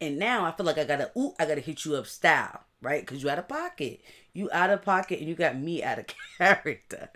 And 0.00 0.16
now 0.16 0.44
I 0.44 0.52
feel 0.52 0.64
like 0.64 0.78
I 0.78 0.84
gotta, 0.84 1.10
ooh, 1.18 1.34
I 1.40 1.46
gotta 1.46 1.60
hit 1.60 1.84
you 1.84 1.96
up 1.96 2.06
style, 2.06 2.60
right? 2.80 3.04
Because 3.04 3.20
you 3.20 3.28
out 3.28 3.40
of 3.40 3.48
pocket. 3.48 4.00
You 4.34 4.48
out 4.52 4.70
of 4.70 4.82
pocket 4.82 5.20
and 5.20 5.28
you 5.28 5.34
got 5.34 5.56
me 5.56 5.82
out 5.82 5.98
of 5.98 6.06
character. 6.38 7.10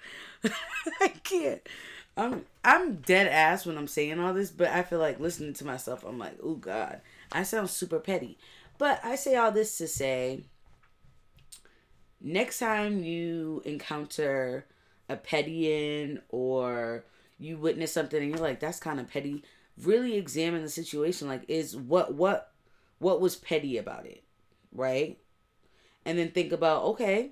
I 1.00 1.08
can't. 1.08 1.66
I'm 2.16 2.46
I'm 2.64 2.96
dead 2.96 3.26
ass 3.26 3.66
when 3.66 3.76
I'm 3.76 3.88
saying 3.88 4.18
all 4.18 4.32
this, 4.32 4.50
but 4.50 4.68
I 4.68 4.82
feel 4.82 4.98
like 4.98 5.20
listening 5.20 5.54
to 5.54 5.66
myself, 5.66 6.04
I'm 6.04 6.18
like, 6.18 6.38
oh 6.42 6.54
God, 6.54 7.00
I 7.32 7.42
sound 7.42 7.70
super 7.70 7.98
petty. 7.98 8.38
But 8.78 9.00
I 9.04 9.16
say 9.16 9.36
all 9.36 9.52
this 9.52 9.76
to 9.78 9.88
say 9.88 10.44
next 12.20 12.58
time 12.58 13.02
you 13.02 13.62
encounter 13.64 14.66
a 15.08 15.16
petty 15.16 16.18
or 16.28 17.04
you 17.38 17.58
witness 17.58 17.92
something 17.92 18.20
and 18.20 18.30
you're 18.30 18.40
like 18.40 18.60
that's 18.60 18.80
kind 18.80 18.98
of 18.98 19.08
petty 19.08 19.44
really 19.82 20.16
examine 20.16 20.62
the 20.62 20.68
situation 20.68 21.28
like 21.28 21.44
is 21.48 21.76
what 21.76 22.14
what 22.14 22.52
what 22.98 23.20
was 23.20 23.36
petty 23.36 23.76
about 23.76 24.06
it 24.06 24.22
right 24.72 25.18
and 26.06 26.18
then 26.18 26.30
think 26.30 26.52
about 26.52 26.82
okay 26.84 27.30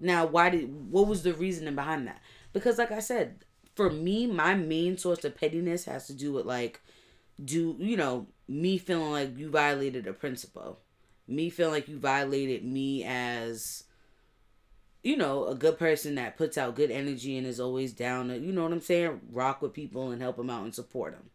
now 0.00 0.24
why 0.24 0.48
did 0.50 0.90
what 0.90 1.06
was 1.06 1.22
the 1.22 1.34
reasoning 1.34 1.74
behind 1.74 2.06
that 2.06 2.20
because 2.52 2.78
like 2.78 2.90
i 2.90 3.00
said 3.00 3.44
for 3.74 3.90
me 3.90 4.26
my 4.26 4.54
main 4.54 4.96
source 4.96 5.24
of 5.24 5.36
pettiness 5.36 5.84
has 5.84 6.06
to 6.06 6.14
do 6.14 6.32
with 6.32 6.46
like 6.46 6.80
do 7.44 7.76
you 7.78 7.96
know 7.96 8.26
me 8.48 8.78
feeling 8.78 9.12
like 9.12 9.36
you 9.36 9.50
violated 9.50 10.06
a 10.06 10.12
principle 10.12 10.78
me 11.28 11.50
feeling 11.50 11.74
like 11.74 11.88
you 11.88 11.98
violated 11.98 12.64
me 12.64 13.04
as 13.04 13.84
you 15.02 15.16
know, 15.16 15.46
a 15.46 15.54
good 15.54 15.78
person 15.78 16.14
that 16.14 16.36
puts 16.36 16.56
out 16.56 16.76
good 16.76 16.90
energy 16.90 17.36
and 17.36 17.46
is 17.46 17.58
always 17.58 17.92
down 17.92 18.28
to, 18.28 18.38
you 18.38 18.52
know 18.52 18.62
what 18.62 18.72
I'm 18.72 18.80
saying, 18.80 19.20
rock 19.32 19.60
with 19.60 19.72
people 19.72 20.10
and 20.10 20.22
help 20.22 20.36
them 20.36 20.50
out 20.50 20.62
and 20.62 20.74
support 20.74 21.12
them. 21.12 21.30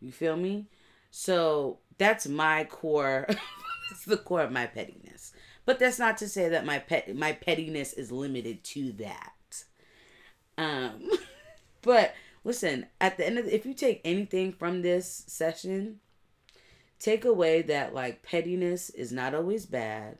You 0.00 0.12
feel 0.12 0.36
me? 0.36 0.66
So 1.10 1.78
that's 1.98 2.28
my 2.28 2.64
core. 2.64 3.26
that's 3.90 4.04
the 4.04 4.16
core 4.16 4.42
of 4.42 4.52
my 4.52 4.66
pettiness. 4.66 5.32
But 5.68 5.78
that's 5.78 5.98
not 5.98 6.16
to 6.16 6.30
say 6.30 6.48
that 6.48 6.64
my 6.64 6.78
pet 6.78 7.14
my 7.14 7.32
pettiness 7.32 7.92
is 7.92 8.10
limited 8.10 8.64
to 8.64 8.90
that. 8.92 9.64
Um, 10.56 11.10
but 11.82 12.14
listen, 12.42 12.86
at 13.02 13.18
the 13.18 13.26
end 13.26 13.36
of 13.36 13.44
the, 13.44 13.54
if 13.54 13.66
you 13.66 13.74
take 13.74 14.00
anything 14.02 14.54
from 14.54 14.80
this 14.80 15.24
session, 15.26 16.00
take 16.98 17.26
away 17.26 17.60
that 17.60 17.92
like 17.92 18.22
pettiness 18.22 18.88
is 18.88 19.12
not 19.12 19.34
always 19.34 19.66
bad. 19.66 20.16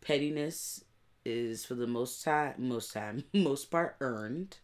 Pettiness 0.00 0.84
is 1.24 1.64
for 1.64 1.74
the 1.74 1.88
most 1.88 2.22
time 2.22 2.54
most 2.56 2.92
time 2.92 3.24
most 3.34 3.72
part 3.72 3.96
earned 4.00 4.58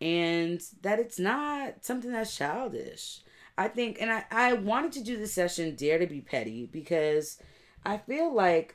and 0.00 0.60
that 0.82 0.98
it's 0.98 1.20
not 1.20 1.84
something 1.84 2.10
that's 2.10 2.36
childish 2.36 3.20
i 3.56 3.68
think 3.68 3.98
and 4.00 4.10
i 4.10 4.24
i 4.32 4.52
wanted 4.52 4.90
to 4.90 5.04
do 5.04 5.16
this 5.16 5.32
session 5.32 5.76
dare 5.76 6.00
to 6.00 6.08
be 6.08 6.20
petty 6.20 6.66
because 6.72 7.38
i 7.84 7.96
feel 7.96 8.34
like 8.34 8.74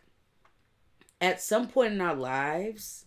at 1.22 1.42
some 1.42 1.68
point 1.68 1.94
in 1.94 2.02
our 2.02 2.16
lives 2.16 3.06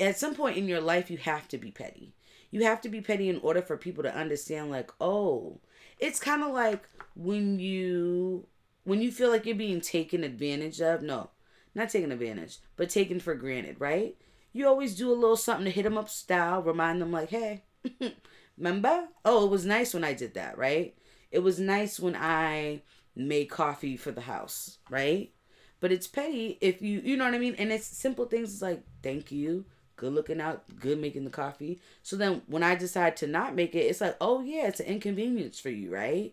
at 0.00 0.16
some 0.16 0.34
point 0.34 0.56
in 0.56 0.68
your 0.68 0.80
life 0.80 1.10
you 1.10 1.18
have 1.18 1.46
to 1.48 1.58
be 1.58 1.70
petty 1.70 2.14
you 2.50 2.62
have 2.62 2.80
to 2.80 2.88
be 2.88 3.00
petty 3.00 3.28
in 3.28 3.40
order 3.40 3.60
for 3.60 3.76
people 3.76 4.02
to 4.02 4.16
understand 4.16 4.70
like 4.70 4.90
oh 5.00 5.60
it's 5.98 6.20
kind 6.20 6.42
of 6.42 6.52
like 6.52 6.88
when 7.14 7.58
you 7.58 8.46
when 8.84 9.02
you 9.02 9.10
feel 9.10 9.28
like 9.28 9.44
you're 9.44 9.56
being 9.56 9.80
taken 9.80 10.22
advantage 10.22 10.80
of 10.80 11.02
no 11.02 11.30
not 11.76 11.90
taken 11.90 12.10
advantage, 12.10 12.58
but 12.76 12.88
taken 12.88 13.20
for 13.20 13.34
granted, 13.34 13.76
right? 13.78 14.16
You 14.52 14.66
always 14.66 14.96
do 14.96 15.12
a 15.12 15.14
little 15.14 15.36
something 15.36 15.66
to 15.66 15.70
hit 15.70 15.82
them 15.82 15.98
up 15.98 16.08
style, 16.08 16.62
remind 16.62 17.00
them 17.00 17.12
like, 17.12 17.28
hey, 17.28 17.64
remember? 18.58 19.08
Oh, 19.24 19.44
it 19.44 19.50
was 19.50 19.66
nice 19.66 19.92
when 19.92 20.02
I 20.02 20.14
did 20.14 20.34
that, 20.34 20.56
right? 20.56 20.96
It 21.30 21.40
was 21.40 21.60
nice 21.60 22.00
when 22.00 22.16
I 22.16 22.82
made 23.14 23.50
coffee 23.50 23.96
for 23.96 24.10
the 24.10 24.22
house, 24.22 24.78
right? 24.88 25.32
But 25.80 25.92
it's 25.92 26.06
petty 26.06 26.58
if 26.60 26.80
you, 26.80 27.00
you 27.04 27.16
know 27.16 27.24
what 27.24 27.34
I 27.34 27.38
mean? 27.38 27.54
And 27.58 27.70
it's 27.70 27.86
simple 27.86 28.24
things 28.24 28.52
it's 28.52 28.62
like, 28.62 28.82
thank 29.02 29.30
you, 29.30 29.64
good 29.96 30.12
looking 30.12 30.40
out, 30.40 30.64
good 30.80 30.98
making 30.98 31.24
the 31.24 31.30
coffee. 31.30 31.80
So 32.02 32.16
then 32.16 32.42
when 32.46 32.62
I 32.62 32.74
decide 32.74 33.16
to 33.18 33.26
not 33.26 33.54
make 33.54 33.74
it, 33.74 33.80
it's 33.80 34.00
like, 34.00 34.16
oh 34.20 34.40
yeah, 34.40 34.66
it's 34.66 34.80
an 34.80 34.86
inconvenience 34.86 35.60
for 35.60 35.70
you, 35.70 35.92
right? 35.92 36.32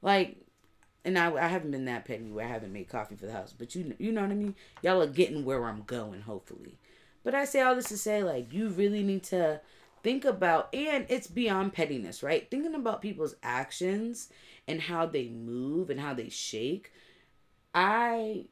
Like 0.00 0.44
and 1.04 1.18
I, 1.18 1.32
I 1.34 1.48
haven't 1.48 1.70
been 1.70 1.84
that 1.84 2.06
petty 2.06 2.30
where 2.30 2.46
I 2.46 2.48
haven't 2.48 2.72
made 2.72 2.88
coffee 2.88 3.16
for 3.16 3.26
the 3.26 3.32
house, 3.32 3.54
but 3.56 3.74
you 3.74 3.94
you 3.98 4.10
know 4.10 4.22
what 4.22 4.30
I 4.30 4.34
mean. 4.34 4.54
Y'all 4.82 5.02
are 5.02 5.06
getting 5.06 5.44
where 5.44 5.64
I'm 5.64 5.82
going, 5.82 6.22
hopefully. 6.22 6.78
But 7.22 7.34
I 7.34 7.44
say 7.44 7.60
all 7.60 7.74
this 7.74 7.88
to 7.88 7.98
say, 7.98 8.22
like, 8.22 8.52
you 8.52 8.68
really 8.68 9.02
need 9.02 9.22
to 9.24 9.60
think 10.02 10.24
about, 10.24 10.74
and 10.74 11.06
it's 11.08 11.26
beyond 11.26 11.72
pettiness, 11.72 12.22
right? 12.22 12.50
Thinking 12.50 12.74
about 12.74 13.02
people's 13.02 13.34
actions 13.42 14.28
and 14.68 14.80
how 14.82 15.06
they 15.06 15.28
move 15.28 15.90
and 15.90 16.00
how 16.00 16.14
they 16.14 16.28
shake. 16.28 16.92
I 17.74 18.46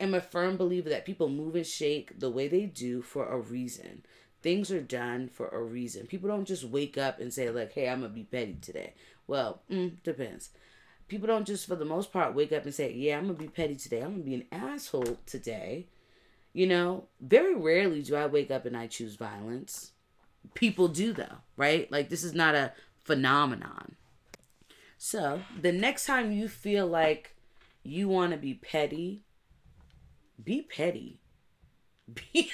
am 0.00 0.14
a 0.14 0.20
firm 0.20 0.56
believer 0.56 0.88
that 0.88 1.04
people 1.04 1.28
move 1.28 1.54
and 1.54 1.66
shake 1.66 2.18
the 2.18 2.30
way 2.30 2.48
they 2.48 2.66
do 2.66 3.02
for 3.02 3.26
a 3.26 3.38
reason. 3.38 4.04
Things 4.42 4.70
are 4.70 4.82
done 4.82 5.28
for 5.28 5.48
a 5.48 5.62
reason. 5.62 6.06
People 6.06 6.28
don't 6.28 6.46
just 6.46 6.64
wake 6.64 6.96
up 6.98 7.20
and 7.20 7.32
say, 7.32 7.50
like, 7.50 7.72
hey, 7.72 7.88
I'm 7.88 8.00
going 8.00 8.12
to 8.12 8.14
be 8.14 8.24
petty 8.24 8.58
today. 8.60 8.94
Well, 9.26 9.62
mm, 9.70 10.02
depends 10.04 10.50
people 11.08 11.26
don't 11.26 11.46
just 11.46 11.66
for 11.66 11.76
the 11.76 11.84
most 11.84 12.12
part 12.12 12.34
wake 12.34 12.52
up 12.52 12.64
and 12.64 12.74
say, 12.74 12.92
"Yeah, 12.92 13.18
I'm 13.18 13.26
gonna 13.26 13.38
be 13.38 13.48
petty 13.48 13.76
today. 13.76 14.02
I'm 14.02 14.12
gonna 14.12 14.24
be 14.24 14.34
an 14.34 14.46
asshole 14.52 15.18
today." 15.26 15.86
You 16.52 16.66
know, 16.66 17.08
very 17.20 17.54
rarely 17.54 18.02
do 18.02 18.16
I 18.16 18.26
wake 18.26 18.50
up 18.50 18.64
and 18.64 18.76
I 18.76 18.86
choose 18.86 19.16
violence. 19.16 19.92
People 20.54 20.88
do 20.88 21.12
though, 21.12 21.38
right? 21.56 21.90
Like 21.90 22.08
this 22.08 22.24
is 22.24 22.34
not 22.34 22.54
a 22.54 22.72
phenomenon. 23.04 23.96
So, 24.98 25.42
the 25.60 25.72
next 25.72 26.06
time 26.06 26.32
you 26.32 26.48
feel 26.48 26.86
like 26.86 27.36
you 27.82 28.08
want 28.08 28.32
to 28.32 28.38
be 28.38 28.54
petty, 28.54 29.22
be 30.42 30.62
petty. 30.62 31.18
Be 32.12 32.50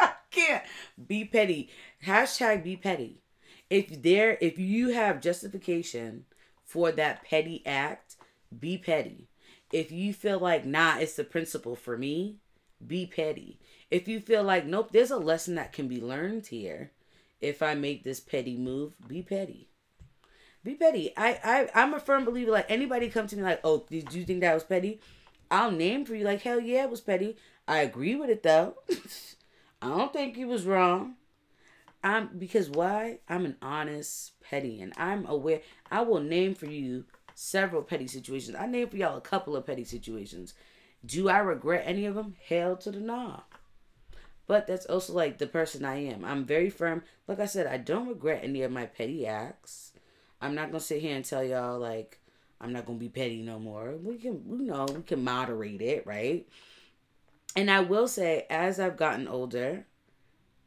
I 0.00 0.12
can't 0.30 0.64
be 1.06 1.24
petty. 1.24 1.70
Hashtag 2.04 2.62
be 2.62 2.76
petty. 2.76 3.22
If 3.70 4.02
there 4.02 4.36
if 4.40 4.58
you 4.58 4.90
have 4.90 5.20
justification 5.20 6.24
for 6.64 6.92
that 6.92 7.24
petty 7.24 7.62
act, 7.66 8.16
be 8.58 8.78
petty. 8.78 9.28
If 9.72 9.90
you 9.90 10.12
feel 10.12 10.38
like, 10.38 10.66
nah, 10.66 10.98
it's 10.98 11.16
the 11.16 11.24
principle 11.24 11.74
for 11.76 11.96
me, 11.96 12.36
be 12.86 13.06
petty. 13.06 13.58
If 13.90 14.06
you 14.06 14.20
feel 14.20 14.42
like, 14.42 14.66
nope, 14.66 14.90
there's 14.92 15.10
a 15.10 15.16
lesson 15.16 15.54
that 15.54 15.72
can 15.72 15.88
be 15.88 16.00
learned 16.00 16.46
here. 16.46 16.92
If 17.40 17.62
I 17.62 17.74
make 17.74 18.04
this 18.04 18.20
petty 18.20 18.56
move, 18.56 18.92
be 19.08 19.22
petty. 19.22 19.68
Be 20.62 20.74
petty. 20.74 21.12
I, 21.16 21.40
I 21.42 21.68
I'm 21.74 21.94
a 21.94 22.00
firm 22.00 22.24
believer. 22.24 22.52
Like 22.52 22.70
anybody 22.70 23.08
come 23.08 23.26
to 23.26 23.36
me 23.36 23.42
like, 23.42 23.60
oh, 23.64 23.84
did 23.90 24.12
you 24.12 24.24
think 24.24 24.40
that 24.40 24.54
was 24.54 24.64
petty? 24.64 25.00
I'll 25.52 25.70
name 25.70 26.06
for 26.06 26.14
you 26.14 26.24
like, 26.24 26.40
hell 26.40 26.58
yeah, 26.58 26.84
it 26.84 26.90
was 26.90 27.02
petty. 27.02 27.36
I 27.68 27.80
agree 27.80 28.16
with 28.16 28.30
it 28.30 28.42
though. 28.42 28.76
I 29.82 29.88
don't 29.88 30.12
think 30.12 30.38
you 30.38 30.48
was 30.48 30.64
wrong. 30.64 31.16
I'm 32.02 32.30
because 32.38 32.70
why? 32.70 33.18
I'm 33.28 33.44
an 33.44 33.56
honest 33.60 34.40
petty 34.40 34.80
and 34.80 34.94
I'm 34.96 35.26
aware 35.26 35.60
I 35.90 36.00
will 36.00 36.20
name 36.20 36.54
for 36.54 36.66
you 36.66 37.04
several 37.34 37.82
petty 37.82 38.06
situations. 38.06 38.56
I 38.58 38.66
named 38.66 38.92
for 38.92 38.96
y'all 38.96 39.18
a 39.18 39.20
couple 39.20 39.54
of 39.54 39.66
petty 39.66 39.84
situations. 39.84 40.54
Do 41.04 41.28
I 41.28 41.38
regret 41.38 41.84
any 41.84 42.06
of 42.06 42.14
them? 42.14 42.34
Hell 42.48 42.76
to 42.78 42.90
the 42.90 43.00
nah. 43.00 43.40
But 44.46 44.66
that's 44.66 44.86
also 44.86 45.12
like 45.12 45.36
the 45.36 45.46
person 45.46 45.84
I 45.84 45.96
am. 45.96 46.24
I'm 46.24 46.46
very 46.46 46.70
firm. 46.70 47.02
Like 47.28 47.40
I 47.40 47.46
said, 47.46 47.66
I 47.66 47.76
don't 47.76 48.08
regret 48.08 48.40
any 48.42 48.62
of 48.62 48.72
my 48.72 48.86
petty 48.86 49.26
acts. 49.26 49.92
I'm 50.40 50.54
not 50.54 50.68
gonna 50.68 50.80
sit 50.80 51.02
here 51.02 51.14
and 51.14 51.24
tell 51.24 51.44
y'all 51.44 51.78
like 51.78 52.21
I'm 52.62 52.72
not 52.72 52.86
gonna 52.86 52.98
be 52.98 53.08
petty 53.08 53.42
no 53.42 53.58
more. 53.58 53.96
We 54.00 54.16
can, 54.16 54.42
you 54.48 54.66
know, 54.66 54.86
we 54.86 55.02
can 55.02 55.24
moderate 55.24 55.82
it, 55.82 56.06
right? 56.06 56.46
And 57.56 57.70
I 57.70 57.80
will 57.80 58.08
say, 58.08 58.46
as 58.48 58.78
I've 58.78 58.96
gotten 58.96 59.26
older, 59.26 59.84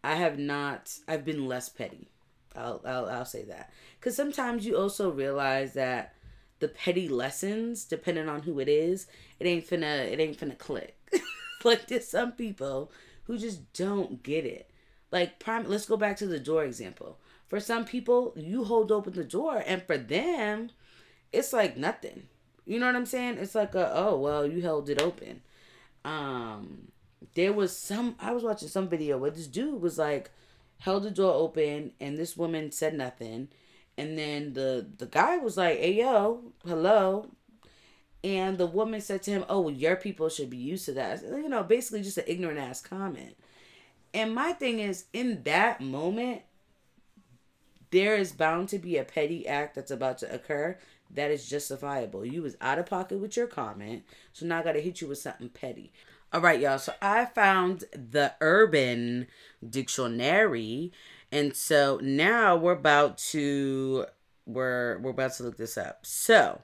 I 0.03 0.15
have 0.15 0.37
not. 0.37 0.93
I've 1.07 1.25
been 1.25 1.47
less 1.47 1.69
petty. 1.69 2.09
I'll 2.55 2.81
I'll, 2.85 3.05
I'll 3.07 3.25
say 3.25 3.43
that 3.45 3.71
because 3.99 4.15
sometimes 4.15 4.65
you 4.65 4.77
also 4.77 5.09
realize 5.09 5.73
that 5.73 6.13
the 6.59 6.67
petty 6.67 7.07
lessons, 7.07 7.85
depending 7.85 8.29
on 8.29 8.41
who 8.41 8.59
it 8.59 8.67
is, 8.67 9.07
it 9.39 9.47
ain't 9.47 9.67
finna 9.67 10.11
it 10.11 10.19
ain't 10.19 10.37
finna 10.37 10.57
click. 10.57 10.97
like 11.63 11.87
there's 11.87 12.07
some 12.07 12.33
people 12.33 12.91
who 13.23 13.37
just 13.37 13.71
don't 13.73 14.21
get 14.21 14.45
it. 14.45 14.69
Like 15.11 15.39
prime. 15.39 15.67
Let's 15.67 15.85
go 15.85 15.97
back 15.97 16.17
to 16.17 16.27
the 16.27 16.39
door 16.39 16.65
example. 16.65 17.19
For 17.47 17.59
some 17.59 17.85
people, 17.85 18.33
you 18.35 18.63
hold 18.63 18.91
open 18.91 19.13
the 19.13 19.23
door, 19.23 19.63
and 19.65 19.81
for 19.83 19.97
them, 19.97 20.71
it's 21.35 21.53
like 21.53 21.77
nothing. 21.77 22.27
You 22.65 22.79
know 22.79 22.87
what 22.87 22.95
I'm 22.95 23.05
saying? 23.05 23.37
It's 23.37 23.55
like 23.55 23.75
a 23.75 23.91
oh 23.95 24.17
well, 24.17 24.45
you 24.45 24.61
held 24.61 24.89
it 24.89 25.01
open. 25.01 25.41
Um, 26.03 26.91
there 27.35 27.53
was 27.53 27.75
some. 27.77 28.15
I 28.19 28.31
was 28.31 28.43
watching 28.43 28.67
some 28.67 28.87
video 28.87 29.17
where 29.17 29.31
this 29.31 29.47
dude 29.47 29.81
was 29.81 29.97
like 29.97 30.31
held 30.79 31.03
the 31.03 31.11
door 31.11 31.33
open, 31.33 31.91
and 31.99 32.17
this 32.17 32.35
woman 32.35 32.71
said 32.71 32.95
nothing, 32.95 33.49
and 33.97 34.17
then 34.17 34.53
the 34.53 34.87
the 34.97 35.05
guy 35.05 35.37
was 35.37 35.57
like, 35.57 35.79
"Hey 35.79 35.93
yo, 35.93 36.43
hello." 36.65 37.29
And 38.23 38.57
the 38.57 38.65
woman 38.65 39.01
said 39.01 39.21
to 39.23 39.31
him, 39.31 39.45
"Oh, 39.47 39.61
well, 39.61 39.73
your 39.73 39.95
people 39.95 40.29
should 40.29 40.49
be 40.49 40.57
used 40.57 40.85
to 40.85 40.93
that." 40.93 41.21
You 41.21 41.49
know, 41.49 41.63
basically 41.63 42.01
just 42.01 42.17
an 42.17 42.23
ignorant 42.27 42.59
ass 42.59 42.81
comment. 42.81 43.35
And 44.13 44.33
my 44.33 44.53
thing 44.53 44.79
is, 44.79 45.05
in 45.13 45.43
that 45.43 45.81
moment, 45.81 46.41
there 47.91 48.15
is 48.15 48.31
bound 48.31 48.69
to 48.69 48.79
be 48.79 48.97
a 48.97 49.03
petty 49.03 49.47
act 49.47 49.75
that's 49.75 49.91
about 49.91 50.17
to 50.19 50.33
occur 50.33 50.77
that 51.11 51.31
is 51.31 51.47
justifiable. 51.47 52.25
You 52.25 52.41
was 52.41 52.57
out 52.61 52.79
of 52.79 52.87
pocket 52.87 53.19
with 53.19 53.37
your 53.37 53.47
comment, 53.47 54.03
so 54.33 54.45
now 54.45 54.59
I 54.59 54.63
gotta 54.63 54.81
hit 54.81 55.01
you 55.01 55.07
with 55.07 55.17
something 55.17 55.49
petty. 55.49 55.91
All 56.33 56.41
right, 56.41 56.59
y'all. 56.59 56.79
So 56.79 56.93
I 57.01 57.25
found 57.25 57.85
the 57.93 58.33
Urban 58.41 59.27
Dictionary, 59.67 60.91
and 61.31 61.55
so 61.55 61.99
now 62.01 62.55
we're 62.55 62.73
about 62.73 63.17
to 63.29 64.05
we're 64.45 64.99
we're 64.99 65.11
about 65.11 65.33
to 65.33 65.43
look 65.43 65.57
this 65.57 65.77
up. 65.77 66.05
So 66.05 66.61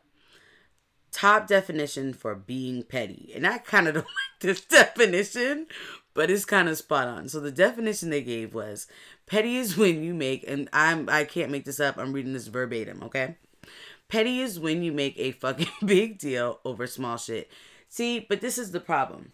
top 1.11 1.47
definition 1.47 2.13
for 2.13 2.35
being 2.35 2.83
petty, 2.83 3.31
and 3.33 3.47
I 3.47 3.59
kind 3.59 3.87
of 3.87 3.93
don't 3.95 4.03
like 4.05 4.39
this 4.41 4.61
definition, 4.61 5.67
but 6.13 6.29
it's 6.29 6.45
kind 6.45 6.67
of 6.67 6.77
spot 6.77 7.07
on. 7.07 7.29
So 7.29 7.39
the 7.39 7.51
definition 7.51 8.09
they 8.09 8.23
gave 8.23 8.53
was 8.53 8.87
petty 9.27 9.55
is 9.55 9.77
when 9.77 10.03
you 10.03 10.13
make, 10.13 10.43
and 10.47 10.67
I'm 10.73 11.07
I 11.07 11.23
can't 11.23 11.51
make 11.51 11.65
this 11.65 11.79
up. 11.79 11.97
I'm 11.97 12.11
reading 12.11 12.33
this 12.33 12.47
verbatim. 12.47 13.03
Okay 13.03 13.37
Petty 14.11 14.41
is 14.41 14.59
when 14.59 14.83
you 14.83 14.91
make 14.91 15.17
a 15.17 15.31
fucking 15.31 15.69
big 15.85 16.17
deal 16.17 16.59
over 16.65 16.85
small 16.85 17.17
shit. 17.17 17.49
See, 17.87 18.19
but 18.19 18.41
this 18.41 18.57
is 18.57 18.71
the 18.71 18.81
problem. 18.81 19.31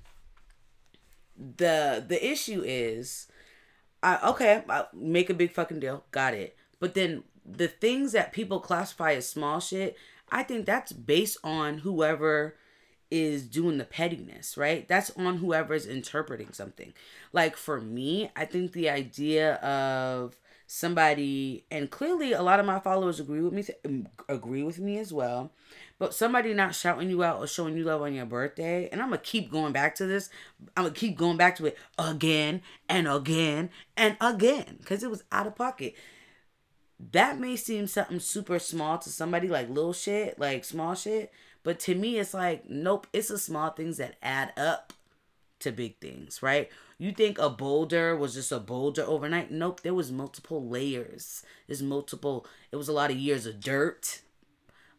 The 1.36 2.06
the 2.08 2.24
issue 2.24 2.62
is 2.64 3.28
I 4.04 4.20
okay, 4.30 4.64
I 4.70 4.86
make 4.94 5.32
a 5.32 5.34
big 5.34 5.52
fucking 5.52 5.80
deal. 5.80 6.04
Got 6.12 6.36
it. 6.36 6.56
But 6.80 6.94
then 6.94 7.24
the 7.44 7.68
things 7.68 8.12
that 8.12 8.34
people 8.34 8.60
classify 8.60 9.14
as 9.14 9.28
small 9.28 9.60
shit, 9.60 9.98
I 10.32 10.44
think 10.44 10.68
that's 10.68 10.92
based 10.92 11.38
on 11.44 11.80
whoever 11.80 12.56
is 13.10 13.48
doing 13.48 13.80
the 13.80 13.84
pettiness, 13.84 14.58
right? 14.58 14.88
That's 14.88 15.10
on 15.18 15.38
whoever's 15.38 15.88
interpreting 15.88 16.52
something. 16.52 16.94
Like 17.34 17.58
for 17.58 17.82
me, 17.82 18.30
I 18.36 18.46
think 18.46 18.74
the 18.74 18.90
idea 18.92 19.56
of 19.56 20.38
somebody 20.70 21.64
and 21.72 21.90
clearly 21.90 22.34
a 22.34 22.42
lot 22.42 22.60
of 22.60 22.66
my 22.66 22.78
followers 22.78 23.22
agree 23.22 23.40
with 23.40 23.54
me 23.54 23.64
agree 24.28 24.64
with 24.64 24.78
me 24.80 25.00
as 25.00 25.14
well. 25.14 25.52
But 25.98 26.14
somebody 26.14 26.54
not 26.54 26.76
shouting 26.76 27.10
you 27.10 27.24
out 27.24 27.40
or 27.40 27.48
showing 27.48 27.78
you 27.78 27.86
love 27.86 28.02
on 28.02 28.14
your 28.14 28.26
birthday 28.26 28.90
and 28.92 29.02
i'm 29.02 29.10
gonna 29.10 29.18
keep 29.20 29.50
going 29.50 29.72
back 29.74 29.96
to 29.96 30.06
this 30.06 30.30
i'm 30.76 30.84
gonna 30.84 30.94
keep 30.94 31.18
going 31.18 31.38
back 31.38 31.56
to 31.56 31.66
it 31.66 31.78
again 31.98 32.62
and 32.88 33.08
again 33.08 33.70
and 33.96 34.18
again 34.22 34.76
because 34.80 35.02
it 35.02 35.10
was 35.10 35.24
out 35.32 35.48
of 35.48 35.56
pocket. 35.56 35.96
That 37.12 37.40
may 37.40 37.56
seem 37.56 37.88
something 37.88 38.20
super 38.20 38.60
small 38.60 38.98
to 39.00 39.10
somebody 39.10 39.48
like 39.48 39.70
little 39.70 39.94
shit 39.94 40.38
like 40.38 40.66
small 40.66 40.96
shit 40.96 41.32
but 41.64 41.80
to 41.82 41.96
me 41.96 42.20
it's 42.20 42.34
like 42.34 42.70
nope 42.70 43.08
it's 43.14 43.30
the 43.30 43.38
small 43.38 43.70
things 43.70 43.98
that 43.98 44.18
add 44.22 44.52
up 44.58 44.92
to 45.60 45.72
big 45.72 45.98
things 46.00 46.44
right 46.44 46.70
you 47.00 47.12
think 47.12 47.38
a 47.38 47.50
boulder 47.50 48.16
was 48.16 48.34
just 48.34 48.52
a 48.52 48.60
boulder 48.60 49.04
overnight? 49.04 49.52
Nope, 49.52 49.82
there 49.82 49.94
was 49.94 50.12
multiple 50.12 50.68
layers. 50.68 51.44
There's 51.68 51.84
multiple. 51.84 52.46
It 52.72 52.76
was 52.76 52.88
a 52.88 52.94
lot 52.94 53.12
of 53.12 53.18
years 53.18 53.46
of 53.46 53.60
dirt, 53.60 54.22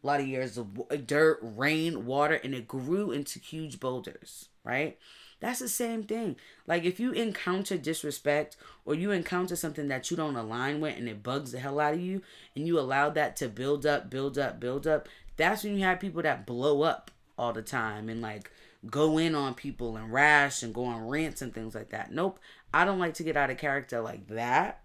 a 0.02 0.06
lot 0.06 0.20
of 0.20 0.28
years 0.28 0.56
of 0.56 1.06
dirt, 1.06 1.38
rain, 1.42 2.06
water, 2.06 2.34
and 2.34 2.54
it 2.54 2.68
grew 2.68 3.10
into 3.10 3.40
huge 3.40 3.80
boulders. 3.80 4.48
Right? 4.64 4.98
That's 5.40 5.60
the 5.60 5.68
same 5.68 6.02
thing. 6.02 6.36
Like 6.66 6.84
if 6.84 6.98
you 6.98 7.12
encounter 7.12 7.78
disrespect 7.78 8.56
or 8.84 8.94
you 8.94 9.10
encounter 9.10 9.56
something 9.56 9.88
that 9.88 10.10
you 10.10 10.16
don't 10.16 10.36
align 10.36 10.80
with 10.80 10.96
and 10.96 11.08
it 11.08 11.22
bugs 11.22 11.52
the 11.52 11.60
hell 11.60 11.80
out 11.80 11.94
of 11.94 12.00
you, 12.00 12.22
and 12.56 12.66
you 12.66 12.78
allow 12.78 13.10
that 13.10 13.36
to 13.36 13.48
build 13.48 13.86
up, 13.86 14.10
build 14.10 14.38
up, 14.38 14.60
build 14.60 14.86
up. 14.86 15.08
That's 15.36 15.62
when 15.62 15.76
you 15.76 15.84
have 15.84 16.00
people 16.00 16.22
that 16.22 16.46
blow 16.46 16.82
up 16.82 17.10
all 17.36 17.52
the 17.52 17.62
time 17.62 18.08
and 18.08 18.20
like 18.20 18.50
go 18.86 19.18
in 19.18 19.34
on 19.34 19.54
people 19.54 19.96
and 19.96 20.12
rash 20.12 20.62
and 20.62 20.74
go 20.74 20.84
on 20.84 21.08
rants 21.08 21.42
and 21.42 21.52
things 21.52 21.74
like 21.74 21.90
that. 21.90 22.12
Nope. 22.12 22.38
I 22.72 22.84
don't 22.84 22.98
like 22.98 23.14
to 23.14 23.22
get 23.22 23.36
out 23.36 23.50
of 23.50 23.58
character 23.58 24.00
like 24.00 24.28
that. 24.28 24.82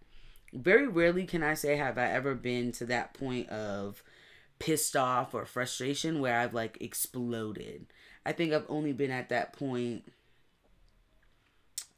Very 0.52 0.88
rarely 0.88 1.26
can 1.26 1.44
I 1.44 1.54
say 1.54 1.76
have 1.78 1.98
I 1.98 2.08
ever 2.08 2.36
been 2.36 2.72
to 2.74 2.86
that 2.88 3.14
point 3.14 3.50
of 3.50 4.04
pissed 4.60 4.96
off 4.96 5.34
or 5.34 5.46
frustration 5.46 6.20
where 6.20 6.40
I've 6.40 6.54
like 6.54 6.78
exploded. 6.80 7.88
I 8.26 8.32
think 8.32 8.54
I've 8.54 8.66
only 8.70 8.94
been 8.94 9.12
at 9.12 9.30
that 9.30 9.54
point 9.54 10.04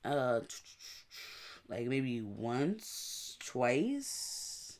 uh 0.03 0.41
like 1.67 1.87
maybe 1.87 2.21
once, 2.21 3.37
twice 3.43 4.79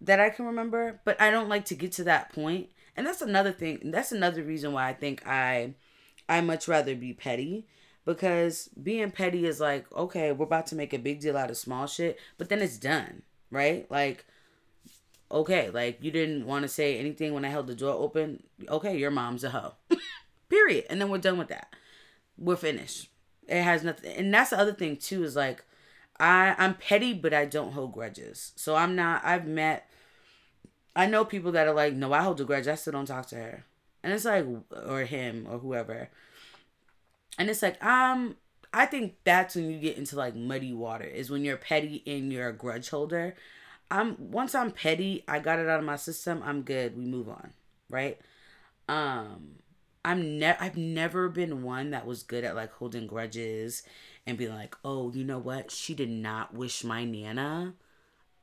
that 0.00 0.20
I 0.20 0.30
can 0.30 0.46
remember, 0.46 1.00
but 1.04 1.20
I 1.20 1.30
don't 1.30 1.48
like 1.48 1.66
to 1.66 1.74
get 1.74 1.92
to 1.92 2.04
that 2.04 2.32
point 2.32 2.70
and 2.96 3.06
that's 3.06 3.22
another 3.22 3.52
thing. 3.52 3.90
That's 3.90 4.12
another 4.12 4.42
reason 4.42 4.72
why 4.72 4.88
I 4.88 4.92
think 4.92 5.26
I 5.26 5.74
I 6.28 6.40
much 6.40 6.68
rather 6.68 6.94
be 6.94 7.12
petty 7.12 7.66
because 8.04 8.68
being 8.80 9.10
petty 9.10 9.46
is 9.46 9.60
like, 9.60 9.90
okay, 9.92 10.32
we're 10.32 10.46
about 10.46 10.66
to 10.68 10.76
make 10.76 10.92
a 10.92 10.98
big 10.98 11.20
deal 11.20 11.36
out 11.36 11.50
of 11.50 11.56
small 11.56 11.86
shit, 11.86 12.18
but 12.38 12.48
then 12.48 12.62
it's 12.62 12.78
done, 12.78 13.22
right? 13.50 13.90
Like 13.90 14.24
okay, 15.30 15.70
like 15.70 15.98
you 16.00 16.10
didn't 16.10 16.46
want 16.46 16.62
to 16.62 16.68
say 16.68 16.98
anything 16.98 17.34
when 17.34 17.44
I 17.44 17.48
held 17.48 17.66
the 17.66 17.74
door 17.74 17.94
open. 17.94 18.42
Okay, 18.68 18.96
your 18.96 19.10
mom's 19.10 19.44
a 19.44 19.50
hoe. 19.50 19.74
Period. 20.48 20.84
And 20.88 21.00
then 21.00 21.08
we're 21.08 21.18
done 21.18 21.38
with 21.38 21.48
that. 21.48 21.74
We're 22.38 22.56
finished. 22.56 23.08
It 23.48 23.62
has 23.62 23.84
nothing 23.84 24.12
and 24.16 24.32
that's 24.32 24.50
the 24.50 24.58
other 24.58 24.72
thing 24.72 24.96
too 24.96 25.22
is 25.22 25.36
like 25.36 25.64
I 26.18 26.54
I'm 26.58 26.74
petty 26.74 27.12
but 27.14 27.32
I 27.32 27.44
don't 27.44 27.72
hold 27.72 27.92
grudges. 27.92 28.52
So 28.56 28.74
I'm 28.74 28.96
not 28.96 29.24
I've 29.24 29.46
met 29.46 29.88
I 30.96 31.06
know 31.06 31.24
people 31.26 31.52
that 31.52 31.68
are 31.68 31.74
like, 31.74 31.94
no, 31.94 32.12
I 32.14 32.22
hold 32.22 32.40
a 32.40 32.44
grudge. 32.44 32.66
I 32.66 32.74
still 32.74 32.94
don't 32.94 33.06
talk 33.06 33.26
to 33.26 33.36
her. 33.36 33.64
And 34.02 34.12
it's 34.12 34.24
like, 34.24 34.46
or 34.86 35.00
him 35.00 35.46
or 35.48 35.58
whoever. 35.58 36.08
And 37.38 37.50
it's 37.50 37.60
like, 37.62 37.82
um, 37.84 38.36
I 38.72 38.86
think 38.86 39.16
that's 39.22 39.54
when 39.54 39.70
you 39.70 39.78
get 39.78 39.98
into 39.98 40.16
like 40.16 40.34
muddy 40.34 40.72
water 40.72 41.04
is 41.04 41.30
when 41.30 41.44
you're 41.44 41.58
petty 41.58 42.02
and 42.06 42.32
you're 42.32 42.48
a 42.48 42.52
grudge 42.52 42.88
holder. 42.88 43.34
I'm 43.90 44.16
once 44.30 44.54
I'm 44.54 44.70
petty, 44.70 45.22
I 45.28 45.38
got 45.38 45.58
it 45.58 45.68
out 45.68 45.78
of 45.78 45.84
my 45.84 45.96
system. 45.96 46.42
I'm 46.44 46.62
good. 46.62 46.96
We 46.96 47.04
move 47.04 47.28
on, 47.28 47.52
right? 47.90 48.18
Um, 48.88 49.56
I'm 50.04 50.38
ne- 50.38 50.56
I've 50.58 50.76
never 50.76 51.28
been 51.28 51.62
one 51.62 51.90
that 51.90 52.06
was 52.06 52.22
good 52.22 52.44
at 52.44 52.56
like 52.56 52.72
holding 52.72 53.06
grudges 53.06 53.82
and 54.26 54.38
being 54.38 54.54
like, 54.54 54.76
oh, 54.84 55.12
you 55.12 55.24
know 55.24 55.38
what? 55.38 55.70
She 55.70 55.94
did 55.94 56.10
not 56.10 56.54
wish 56.54 56.84
my 56.84 57.04
nana 57.04 57.74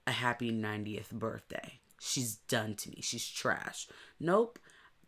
a 0.06 0.12
happy 0.12 0.52
90th 0.52 1.12
birthday 1.12 1.80
she's 2.04 2.36
done 2.36 2.76
to 2.76 2.90
me. 2.90 3.00
She's 3.02 3.28
trash. 3.28 3.88
Nope. 4.20 4.60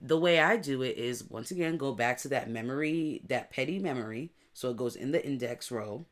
The 0.01 0.17
way 0.17 0.39
I 0.39 0.57
do 0.57 0.81
it 0.81 0.97
is 0.97 1.29
once 1.29 1.51
again 1.51 1.77
go 1.77 1.93
back 1.93 2.17
to 2.19 2.29
that 2.29 2.49
memory, 2.49 3.21
that 3.27 3.51
petty 3.51 3.79
memory. 3.79 4.31
So 4.53 4.69
it 4.69 4.77
goes 4.77 4.95
in 4.95 5.11
the 5.11 5.25
index 5.25 5.71
row. 5.71 6.05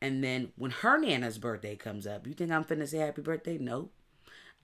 And 0.00 0.22
then 0.22 0.52
when 0.56 0.70
her 0.70 0.98
Nana's 0.98 1.38
birthday 1.38 1.76
comes 1.76 2.06
up, 2.06 2.26
you 2.26 2.34
think 2.34 2.50
I'm 2.50 2.64
finna 2.64 2.88
say 2.88 2.98
happy 2.98 3.22
birthday? 3.22 3.58
Nope. 3.58 3.92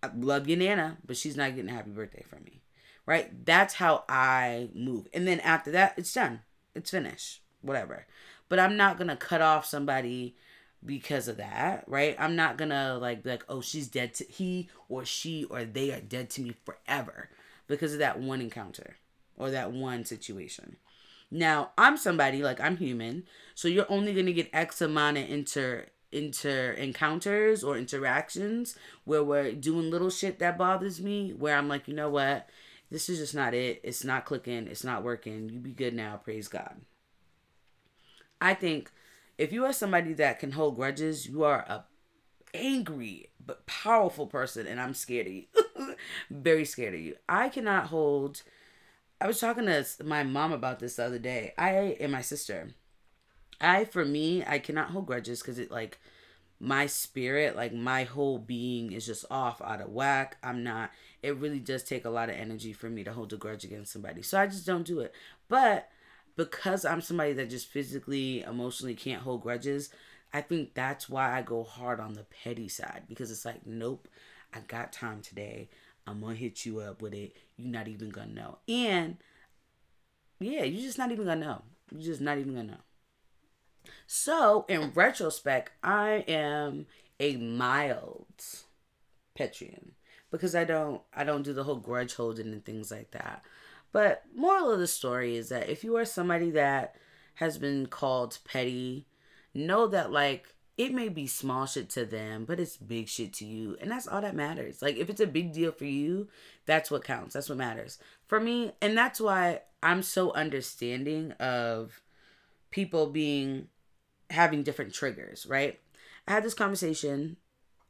I 0.02 0.10
love 0.14 0.48
your 0.48 0.58
Nana, 0.58 0.98
but 1.04 1.16
she's 1.16 1.36
not 1.36 1.54
getting 1.54 1.70
a 1.70 1.74
happy 1.74 1.90
birthday 1.90 2.22
from 2.28 2.44
me. 2.44 2.62
Right? 3.06 3.44
That's 3.44 3.74
how 3.74 4.04
I 4.08 4.68
move. 4.74 5.08
And 5.12 5.26
then 5.26 5.40
after 5.40 5.70
that, 5.72 5.94
it's 5.96 6.12
done. 6.12 6.40
It's 6.74 6.90
finished. 6.90 7.42
Whatever. 7.62 8.06
But 8.48 8.58
I'm 8.58 8.76
not 8.76 8.98
gonna 8.98 9.16
cut 9.16 9.40
off 9.40 9.66
somebody 9.66 10.36
because 10.84 11.28
of 11.28 11.36
that, 11.36 11.84
right? 11.86 12.16
I'm 12.18 12.36
not 12.36 12.56
gonna 12.56 12.98
like 13.00 13.22
be 13.22 13.30
like, 13.30 13.44
oh, 13.48 13.60
she's 13.60 13.88
dead 13.88 14.14
to 14.14 14.24
he 14.24 14.68
or 14.88 15.04
she 15.04 15.44
or 15.44 15.64
they 15.64 15.92
are 15.92 16.00
dead 16.00 16.30
to 16.30 16.42
me 16.42 16.54
forever 16.64 17.28
because 17.66 17.92
of 17.92 17.98
that 17.98 18.18
one 18.20 18.40
encounter 18.40 18.96
or 19.36 19.50
that 19.50 19.72
one 19.72 20.04
situation. 20.04 20.76
Now, 21.30 21.72
I'm 21.76 21.96
somebody 21.96 22.42
like 22.42 22.60
I'm 22.60 22.76
human, 22.76 23.24
so 23.54 23.68
you're 23.68 23.90
only 23.90 24.14
gonna 24.14 24.32
get 24.32 24.50
X 24.52 24.80
amount 24.80 25.18
of 25.18 25.28
inter 25.28 25.86
inter 26.10 26.70
encounters 26.72 27.62
or 27.62 27.76
interactions 27.76 28.74
where 29.04 29.22
we're 29.22 29.52
doing 29.52 29.90
little 29.90 30.10
shit 30.10 30.38
that 30.38 30.56
bothers 30.56 31.00
me, 31.00 31.32
where 31.32 31.56
I'm 31.56 31.68
like, 31.68 31.86
you 31.86 31.94
know 31.94 32.08
what, 32.08 32.48
this 32.90 33.08
is 33.08 33.18
just 33.18 33.34
not 33.34 33.54
it. 33.54 33.80
It's 33.84 34.04
not 34.04 34.24
clicking. 34.24 34.66
It's 34.66 34.84
not 34.84 35.02
working. 35.02 35.48
You 35.50 35.58
be 35.58 35.72
good 35.72 35.94
now. 35.94 36.16
Praise 36.16 36.48
God. 36.48 36.80
I 38.40 38.54
think 38.54 38.90
if 39.38 39.52
you 39.52 39.64
are 39.64 39.72
somebody 39.72 40.12
that 40.14 40.40
can 40.40 40.52
hold 40.52 40.76
grudges, 40.76 41.26
you 41.26 41.44
are 41.44 41.60
a 41.60 41.84
angry 42.52 43.30
but 43.44 43.66
powerful 43.66 44.26
person, 44.26 44.66
and 44.66 44.80
I'm 44.80 44.94
scared 44.94 45.26
of 45.26 45.32
you. 45.32 45.44
Very 46.30 46.64
scared 46.64 46.94
of 46.94 47.00
you. 47.00 47.14
I 47.28 47.48
cannot 47.48 47.86
hold. 47.86 48.42
I 49.20 49.26
was 49.26 49.40
talking 49.40 49.66
to 49.66 49.84
my 50.04 50.22
mom 50.22 50.52
about 50.52 50.80
this 50.80 50.96
the 50.96 51.04
other 51.04 51.18
day. 51.18 51.54
I 51.56 51.96
and 52.00 52.12
my 52.12 52.20
sister. 52.20 52.70
I, 53.60 53.84
for 53.84 54.04
me, 54.04 54.44
I 54.46 54.58
cannot 54.58 54.90
hold 54.90 55.06
grudges 55.06 55.40
because 55.40 55.58
it 55.58 55.70
like 55.70 55.98
my 56.60 56.86
spirit, 56.86 57.56
like 57.56 57.72
my 57.72 58.04
whole 58.04 58.38
being 58.38 58.92
is 58.92 59.06
just 59.06 59.24
off 59.30 59.62
out 59.62 59.80
of 59.80 59.90
whack. 59.90 60.36
I'm 60.42 60.62
not. 60.62 60.90
It 61.22 61.36
really 61.36 61.60
does 61.60 61.82
take 61.82 62.04
a 62.04 62.10
lot 62.10 62.28
of 62.28 62.36
energy 62.36 62.72
for 62.72 62.88
me 62.88 63.04
to 63.04 63.12
hold 63.12 63.32
a 63.32 63.36
grudge 63.36 63.64
against 63.64 63.92
somebody. 63.92 64.22
So 64.22 64.38
I 64.38 64.46
just 64.46 64.66
don't 64.66 64.86
do 64.86 65.00
it. 65.00 65.12
But 65.48 65.88
because 66.38 66.84
I'm 66.84 67.00
somebody 67.00 67.32
that 67.32 67.50
just 67.50 67.66
physically, 67.66 68.42
emotionally 68.42 68.94
can't 68.94 69.22
hold 69.22 69.42
grudges, 69.42 69.90
I 70.32 70.40
think 70.40 70.72
that's 70.72 71.08
why 71.08 71.36
I 71.36 71.42
go 71.42 71.64
hard 71.64 71.98
on 71.98 72.14
the 72.14 72.24
petty 72.44 72.68
side 72.68 73.02
because 73.08 73.32
it's 73.32 73.44
like, 73.44 73.66
nope, 73.66 74.06
I 74.54 74.60
got 74.60 74.92
time 74.92 75.20
today. 75.20 75.68
I'm 76.06 76.20
gonna 76.20 76.36
hit 76.36 76.64
you 76.64 76.78
up 76.78 77.02
with 77.02 77.12
it. 77.12 77.36
You're 77.56 77.72
not 77.72 77.88
even 77.88 78.10
gonna 78.10 78.32
know. 78.32 78.58
And 78.68 79.16
yeah, 80.38 80.62
you're 80.62 80.80
just 80.80 80.96
not 80.96 81.10
even 81.10 81.26
gonna 81.26 81.44
know. 81.44 81.62
You're 81.90 82.02
just 82.02 82.20
not 82.20 82.38
even 82.38 82.54
gonna 82.54 82.68
know. 82.68 83.92
So 84.06 84.64
in 84.68 84.92
retrospect, 84.94 85.72
I 85.82 86.24
am 86.28 86.86
a 87.18 87.36
mild 87.36 88.26
Pettian 89.36 89.90
because 90.30 90.54
I 90.54 90.62
don't 90.62 91.02
I 91.12 91.24
don't 91.24 91.42
do 91.42 91.52
the 91.52 91.64
whole 91.64 91.76
grudge 91.76 92.14
holding 92.14 92.52
and 92.52 92.64
things 92.64 92.92
like 92.92 93.10
that. 93.10 93.42
But 93.92 94.24
moral 94.34 94.70
of 94.70 94.78
the 94.78 94.86
story 94.86 95.36
is 95.36 95.48
that 95.48 95.68
if 95.68 95.82
you 95.82 95.96
are 95.96 96.04
somebody 96.04 96.50
that 96.50 96.94
has 97.34 97.58
been 97.58 97.86
called 97.86 98.38
petty, 98.44 99.06
know 99.54 99.86
that 99.86 100.12
like 100.12 100.54
it 100.76 100.94
may 100.94 101.08
be 101.08 101.26
small 101.26 101.66
shit 101.66 101.90
to 101.90 102.04
them, 102.04 102.44
but 102.44 102.60
it's 102.60 102.76
big 102.76 103.08
shit 103.08 103.32
to 103.34 103.44
you. 103.44 103.76
And 103.80 103.90
that's 103.90 104.06
all 104.06 104.20
that 104.20 104.36
matters. 104.36 104.80
Like 104.80 104.96
if 104.96 105.10
it's 105.10 105.20
a 105.20 105.26
big 105.26 105.52
deal 105.52 105.72
for 105.72 105.86
you, 105.86 106.28
that's 106.66 106.90
what 106.90 107.04
counts. 107.04 107.34
That's 107.34 107.48
what 107.48 107.58
matters. 107.58 107.98
For 108.26 108.38
me, 108.38 108.72
and 108.80 108.96
that's 108.96 109.20
why 109.20 109.62
I'm 109.82 110.02
so 110.02 110.32
understanding 110.32 111.32
of 111.32 112.00
people 112.70 113.06
being 113.06 113.68
having 114.30 114.62
different 114.62 114.94
triggers, 114.94 115.46
right? 115.46 115.80
I 116.26 116.32
had 116.32 116.44
this 116.44 116.54
conversation 116.54 117.36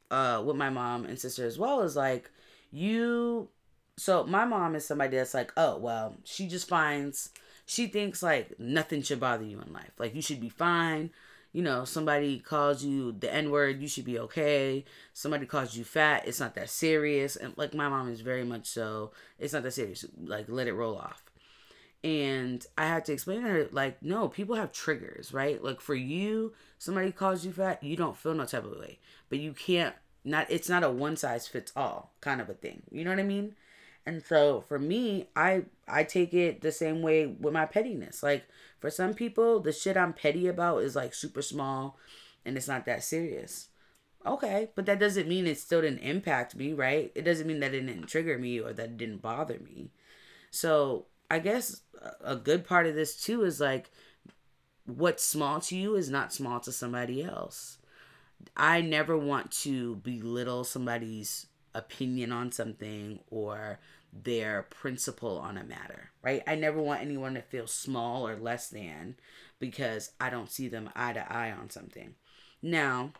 uh 0.09 0.41
with 0.43 0.55
my 0.55 0.71
mom 0.71 1.05
and 1.05 1.19
sister 1.19 1.45
as 1.45 1.59
well 1.59 1.81
as 1.81 1.95
like 1.95 2.31
you 2.71 3.49
so 3.99 4.23
my 4.23 4.45
mom 4.45 4.75
is 4.75 4.85
somebody 4.85 5.17
that's 5.17 5.33
like, 5.33 5.51
oh 5.57 5.77
well, 5.77 6.15
she 6.23 6.47
just 6.47 6.67
finds 6.67 7.31
she 7.65 7.87
thinks 7.87 8.23
like 8.23 8.59
nothing 8.59 9.01
should 9.01 9.19
bother 9.19 9.43
you 9.43 9.59
in 9.61 9.73
life. 9.73 9.91
Like 9.99 10.15
you 10.15 10.21
should 10.21 10.39
be 10.41 10.49
fine. 10.49 11.11
You 11.51 11.63
know, 11.63 11.83
somebody 11.83 12.39
calls 12.39 12.83
you 12.83 13.11
the 13.11 13.33
N 13.33 13.49
word, 13.51 13.81
you 13.81 13.87
should 13.87 14.05
be 14.05 14.19
okay. 14.19 14.85
Somebody 15.13 15.45
calls 15.45 15.75
you 15.75 15.83
fat, 15.83 16.27
it's 16.27 16.39
not 16.39 16.55
that 16.55 16.69
serious. 16.69 17.35
And 17.35 17.57
like 17.57 17.73
my 17.73 17.89
mom 17.89 18.09
is 18.09 18.21
very 18.21 18.43
much 18.43 18.67
so, 18.67 19.11
it's 19.37 19.53
not 19.53 19.63
that 19.63 19.73
serious. 19.73 20.05
Like 20.23 20.45
let 20.47 20.67
it 20.67 20.73
roll 20.73 20.97
off. 20.97 21.23
And 22.03 22.65
I 22.77 22.85
had 22.85 23.03
to 23.05 23.13
explain 23.13 23.41
to 23.41 23.49
her, 23.49 23.67
like, 23.73 24.01
no, 24.01 24.29
people 24.29 24.55
have 24.55 24.71
triggers, 24.71 25.33
right? 25.33 25.61
Like 25.61 25.81
for 25.81 25.95
you, 25.95 26.53
somebody 26.77 27.11
calls 27.11 27.45
you 27.45 27.51
fat, 27.51 27.83
you 27.83 27.97
don't 27.97 28.15
feel 28.15 28.33
no 28.33 28.45
type 28.45 28.63
of 28.63 28.79
way. 28.79 28.99
But 29.27 29.39
you 29.39 29.51
can't 29.51 29.95
not 30.23 30.47
it's 30.49 30.69
not 30.69 30.83
a 30.83 30.89
one 30.89 31.17
size 31.17 31.47
fits 31.47 31.71
all 31.75 32.13
kind 32.21 32.41
of 32.41 32.49
a 32.49 32.53
thing. 32.53 32.83
You 32.91 33.03
know 33.03 33.11
what 33.11 33.19
I 33.19 33.23
mean? 33.23 33.55
And 34.09 34.25
so 34.25 34.61
for 34.61 34.79
me, 34.79 35.27
I 35.35 35.65
I 35.87 36.03
take 36.03 36.33
it 36.33 36.61
the 36.61 36.71
same 36.71 37.03
way 37.03 37.27
with 37.27 37.53
my 37.53 37.67
pettiness. 37.67 38.23
Like 38.23 38.47
for 38.79 38.89
some 38.89 39.13
people, 39.13 39.59
the 39.59 39.71
shit 39.71 39.95
I'm 39.95 40.13
petty 40.13 40.47
about 40.47 40.81
is 40.81 40.95
like 40.95 41.13
super 41.13 41.43
small 41.43 41.95
and 42.43 42.57
it's 42.57 42.67
not 42.67 42.85
that 42.87 43.03
serious. 43.03 43.67
Okay, 44.25 44.69
but 44.73 44.87
that 44.87 44.99
doesn't 44.99 45.27
mean 45.29 45.45
it 45.45 45.59
still 45.59 45.81
didn't 45.81 45.99
impact 45.99 46.55
me, 46.55 46.73
right? 46.73 47.11
It 47.13 47.21
doesn't 47.21 47.45
mean 47.45 47.59
that 47.59 47.75
it 47.75 47.85
didn't 47.85 48.07
trigger 48.07 48.39
me 48.39 48.59
or 48.59 48.73
that 48.73 48.85
it 48.85 48.97
didn't 48.97 49.21
bother 49.21 49.59
me. 49.59 49.91
So 50.49 51.05
I 51.29 51.37
guess 51.37 51.81
a 52.23 52.35
good 52.35 52.65
part 52.65 52.87
of 52.87 52.95
this 52.95 53.15
too 53.15 53.43
is 53.43 53.59
like 53.61 53.91
what's 54.87 55.23
small 55.23 55.59
to 55.61 55.77
you 55.77 55.95
is 55.95 56.09
not 56.09 56.33
small 56.33 56.59
to 56.61 56.71
somebody 56.71 57.23
else. 57.23 57.77
I 58.57 58.81
never 58.81 59.15
want 59.15 59.51
to 59.63 59.97
belittle 59.97 60.63
somebody's 60.63 61.45
opinion 61.75 62.31
on 62.31 62.51
something 62.51 63.19
or 63.29 63.79
their 64.11 64.63
principle 64.63 65.37
on 65.37 65.57
a 65.57 65.63
matter, 65.63 66.11
right? 66.23 66.41
I 66.47 66.55
never 66.55 66.81
want 66.81 67.01
anyone 67.01 67.35
to 67.35 67.41
feel 67.41 67.67
small 67.67 68.27
or 68.27 68.35
less 68.35 68.69
than 68.69 69.15
because 69.59 70.11
I 70.19 70.29
don't 70.29 70.51
see 70.51 70.67
them 70.67 70.89
eye 70.95 71.13
to 71.13 71.31
eye 71.31 71.51
on 71.51 71.69
something. 71.69 72.15
Now, 72.61 73.13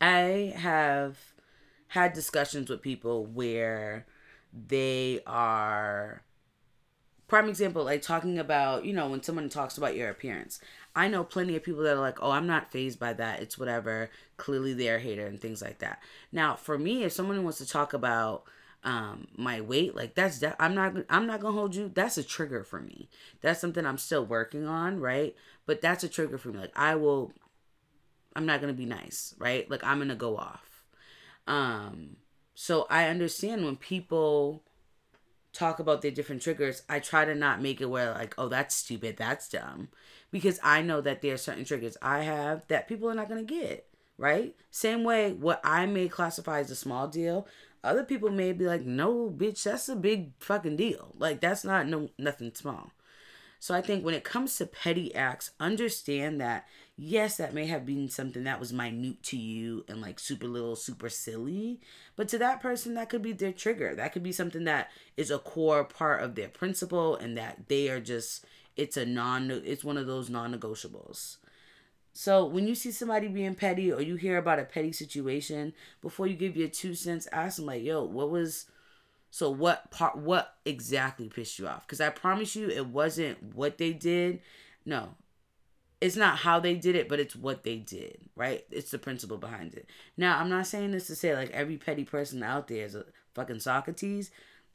I 0.00 0.54
have 0.56 1.18
had 1.88 2.12
discussions 2.12 2.68
with 2.68 2.82
people 2.82 3.24
where 3.24 4.06
they 4.52 5.20
are 5.26 6.22
prime 7.26 7.48
example 7.48 7.84
like 7.84 8.00
talking 8.00 8.38
about 8.38 8.84
you 8.86 8.92
know 8.92 9.08
when 9.08 9.22
someone 9.22 9.48
talks 9.50 9.76
about 9.76 9.94
your 9.94 10.08
appearance 10.08 10.60
i 10.96 11.06
know 11.06 11.22
plenty 11.22 11.54
of 11.54 11.62
people 11.62 11.82
that 11.82 11.96
are 11.96 12.00
like 12.00 12.18
oh 12.22 12.30
i'm 12.30 12.46
not 12.46 12.72
phased 12.72 12.98
by 12.98 13.12
that 13.12 13.40
it's 13.40 13.58
whatever 13.58 14.08
clearly 14.38 14.72
they're 14.72 14.96
a 14.96 15.00
hater 15.00 15.26
and 15.26 15.38
things 15.38 15.60
like 15.60 15.78
that 15.78 16.00
now 16.32 16.56
for 16.56 16.78
me 16.78 17.04
if 17.04 17.12
someone 17.12 17.44
wants 17.44 17.58
to 17.58 17.66
talk 17.68 17.92
about 17.92 18.44
um 18.84 19.26
my 19.36 19.60
weight 19.60 19.96
like 19.96 20.14
that's 20.14 20.38
that 20.38 20.54
i'm 20.60 20.74
not 20.74 20.94
i'm 21.10 21.26
not 21.26 21.40
gonna 21.40 21.52
hold 21.52 21.74
you 21.74 21.90
that's 21.92 22.16
a 22.16 22.22
trigger 22.22 22.62
for 22.62 22.80
me. 22.80 23.08
That's 23.40 23.60
something 23.60 23.84
i'm 23.84 23.98
still 23.98 24.24
working 24.24 24.66
on 24.66 25.00
right? 25.00 25.34
But 25.66 25.80
that's 25.80 26.04
a 26.04 26.08
trigger 26.08 26.38
for 26.38 26.48
me 26.48 26.58
like 26.60 26.78
i 26.78 26.94
will 26.94 27.32
i'm 28.36 28.46
not 28.46 28.60
gonna 28.60 28.72
be 28.72 28.86
nice 28.86 29.34
right? 29.38 29.68
Like 29.68 29.82
i'm 29.82 29.98
gonna 29.98 30.14
go 30.14 30.36
off. 30.36 30.84
Um 31.46 32.16
so 32.54 32.86
i 32.88 33.08
understand 33.08 33.64
when 33.64 33.76
people 33.76 34.62
talk 35.52 35.80
about 35.80 36.02
their 36.02 36.10
different 36.10 36.42
triggers 36.42 36.82
i 36.88 37.00
try 37.00 37.24
to 37.24 37.34
not 37.34 37.60
make 37.60 37.80
it 37.80 37.86
where 37.86 38.12
like 38.12 38.34
oh 38.38 38.48
that's 38.48 38.76
stupid 38.76 39.16
that's 39.16 39.48
dumb. 39.48 39.88
Because 40.30 40.60
i 40.62 40.82
know 40.82 41.00
that 41.00 41.20
there 41.20 41.34
are 41.34 41.38
certain 41.38 41.64
triggers 41.64 41.96
i 42.00 42.20
have 42.20 42.62
that 42.68 42.86
people 42.86 43.10
are 43.10 43.14
not 43.14 43.28
gonna 43.28 43.42
get 43.42 43.86
right? 44.18 44.54
Same 44.70 45.02
way 45.02 45.32
what 45.32 45.60
i 45.64 45.84
may 45.86 46.08
classify 46.08 46.60
as 46.60 46.70
a 46.70 46.76
small 46.76 47.08
deal 47.08 47.46
other 47.84 48.04
people 48.04 48.30
may 48.30 48.52
be 48.52 48.66
like, 48.66 48.84
no, 48.84 49.30
bitch, 49.30 49.62
that's 49.62 49.88
a 49.88 49.96
big 49.96 50.32
fucking 50.40 50.76
deal. 50.76 51.14
Like 51.18 51.40
that's 51.40 51.64
not 51.64 51.86
no 51.86 52.10
nothing 52.18 52.52
small. 52.54 52.92
So 53.60 53.74
I 53.74 53.80
think 53.80 54.04
when 54.04 54.14
it 54.14 54.22
comes 54.22 54.56
to 54.56 54.66
petty 54.66 55.12
acts, 55.14 55.50
understand 55.58 56.40
that 56.40 56.66
yes, 56.96 57.36
that 57.36 57.54
may 57.54 57.66
have 57.66 57.86
been 57.86 58.08
something 58.08 58.44
that 58.44 58.60
was 58.60 58.72
minute 58.72 59.22
to 59.24 59.36
you 59.36 59.84
and 59.88 60.00
like 60.00 60.18
super 60.18 60.46
little, 60.46 60.76
super 60.76 61.08
silly, 61.08 61.80
but 62.16 62.28
to 62.28 62.38
that 62.38 62.60
person 62.60 62.94
that 62.94 63.08
could 63.08 63.22
be 63.22 63.32
their 63.32 63.52
trigger. 63.52 63.94
That 63.94 64.12
could 64.12 64.22
be 64.22 64.32
something 64.32 64.64
that 64.64 64.90
is 65.16 65.30
a 65.30 65.38
core 65.38 65.84
part 65.84 66.22
of 66.22 66.34
their 66.34 66.48
principle 66.48 67.16
and 67.16 67.36
that 67.36 67.68
they 67.68 67.88
are 67.88 68.00
just 68.00 68.44
it's 68.76 68.96
a 68.96 69.06
non 69.06 69.50
it's 69.50 69.84
one 69.84 69.96
of 69.96 70.06
those 70.06 70.30
non-negotiables. 70.30 71.38
So 72.12 72.44
when 72.44 72.66
you 72.66 72.74
see 72.74 72.90
somebody 72.90 73.28
being 73.28 73.54
petty 73.54 73.92
or 73.92 74.02
you 74.02 74.16
hear 74.16 74.38
about 74.38 74.58
a 74.58 74.64
petty 74.64 74.92
situation, 74.92 75.72
before 76.00 76.26
you 76.26 76.34
give 76.34 76.56
your 76.56 76.68
two 76.68 76.94
cents, 76.94 77.28
ask 77.32 77.56
them 77.56 77.66
like, 77.66 77.82
"Yo, 77.82 78.04
what 78.04 78.30
was?" 78.30 78.66
So 79.30 79.50
what 79.50 79.90
part? 79.90 80.16
What 80.16 80.56
exactly 80.64 81.28
pissed 81.28 81.58
you 81.58 81.68
off? 81.68 81.86
Because 81.86 82.00
I 82.00 82.10
promise 82.10 82.56
you, 82.56 82.68
it 82.68 82.86
wasn't 82.86 83.54
what 83.54 83.78
they 83.78 83.92
did. 83.92 84.40
No, 84.84 85.14
it's 86.00 86.16
not 86.16 86.38
how 86.38 86.60
they 86.60 86.74
did 86.74 86.96
it, 86.96 87.08
but 87.08 87.20
it's 87.20 87.36
what 87.36 87.62
they 87.62 87.76
did. 87.76 88.18
Right? 88.34 88.64
It's 88.70 88.90
the 88.90 88.98
principle 88.98 89.38
behind 89.38 89.74
it. 89.74 89.88
Now, 90.16 90.38
I'm 90.38 90.48
not 90.48 90.66
saying 90.66 90.92
this 90.92 91.06
to 91.08 91.16
say 91.16 91.34
like 91.36 91.50
every 91.50 91.76
petty 91.76 92.04
person 92.04 92.42
out 92.42 92.68
there 92.68 92.84
is 92.84 92.94
a 92.94 93.04
fucking 93.34 93.60
Socrates. 93.60 94.30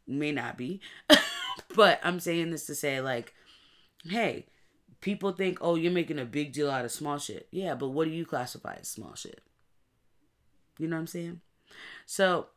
May 0.05 0.31
not 0.31 0.57
be, 0.57 0.81
but 1.75 1.99
I'm 2.03 2.19
saying 2.19 2.51
this 2.51 2.65
to 2.65 2.75
say 2.75 2.99
like, 3.01 3.33
hey 4.05 4.47
people 5.03 5.33
think, 5.33 5.57
oh, 5.59 5.75
you're 5.75 5.91
making 5.91 6.17
a 6.17 6.23
big 6.25 6.53
deal 6.53 6.71
out 6.71 6.85
of 6.85 6.91
small 6.91 7.17
shit. 7.17 7.47
Yeah, 7.51 7.75
but 7.75 7.89
what 7.89 8.05
do 8.05 8.11
you 8.11 8.25
classify 8.25 8.77
as 8.79 8.87
small 8.87 9.13
shit? 9.15 9.41
You 10.79 10.87
know 10.87 10.95
what 10.95 11.01
I'm 11.01 11.07
saying? 11.07 11.41
So 12.05 12.47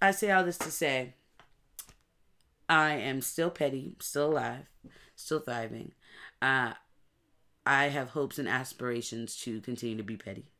I 0.00 0.12
say 0.12 0.30
all 0.30 0.44
this 0.44 0.56
to 0.58 0.70
say 0.70 1.14
I 2.68 2.92
am 2.92 3.20
still 3.20 3.50
petty, 3.50 3.96
still 4.00 4.30
alive, 4.32 4.66
still 5.16 5.40
thriving. 5.40 5.92
Uh, 6.40 6.74
I 7.66 7.86
have 7.86 8.10
hopes 8.10 8.38
and 8.38 8.48
aspirations 8.48 9.36
to 9.38 9.60
continue 9.60 9.96
to 9.96 10.04
be 10.04 10.16
petty. 10.16 10.52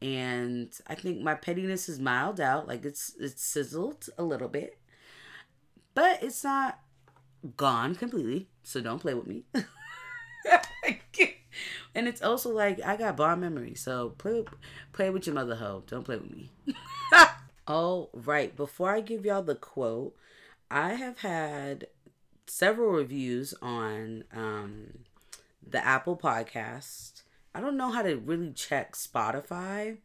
and 0.00 0.72
I 0.86 0.94
think 0.94 1.20
my 1.20 1.34
pettiness 1.34 1.88
is 1.90 1.98
mild 1.98 2.40
out. 2.40 2.66
Like 2.66 2.86
it's 2.86 3.14
it's 3.20 3.42
sizzled 3.44 4.08
a 4.16 4.22
little 4.22 4.48
bit, 4.48 4.78
but 5.94 6.22
it's 6.22 6.44
not 6.44 6.78
gone 7.58 7.94
completely. 7.94 8.48
So 8.62 8.80
don't 8.80 9.00
play 9.00 9.12
with 9.14 9.26
me. 9.26 9.44
and 11.94 12.08
it's 12.08 12.22
also 12.22 12.50
like 12.50 12.80
I 12.84 12.96
got 12.96 13.16
bond 13.16 13.40
memory, 13.40 13.74
so 13.74 14.10
play 14.10 14.44
play 14.92 15.10
with 15.10 15.26
your 15.26 15.34
mother 15.34 15.56
hoe. 15.56 15.84
Don't 15.86 16.04
play 16.04 16.16
with 16.16 16.30
me. 16.30 16.50
oh 17.66 18.10
right, 18.12 18.54
before 18.56 18.90
I 18.90 19.00
give 19.00 19.24
y'all 19.24 19.42
the 19.42 19.54
quote, 19.54 20.14
I 20.70 20.94
have 20.94 21.18
had 21.20 21.88
several 22.46 22.92
reviews 22.92 23.54
on 23.60 24.24
um, 24.32 24.98
the 25.66 25.84
Apple 25.84 26.16
Podcast. 26.16 27.22
I 27.54 27.60
don't 27.60 27.76
know 27.76 27.90
how 27.90 28.02
to 28.02 28.16
really 28.16 28.52
check 28.52 28.94
Spotify. 28.94 29.98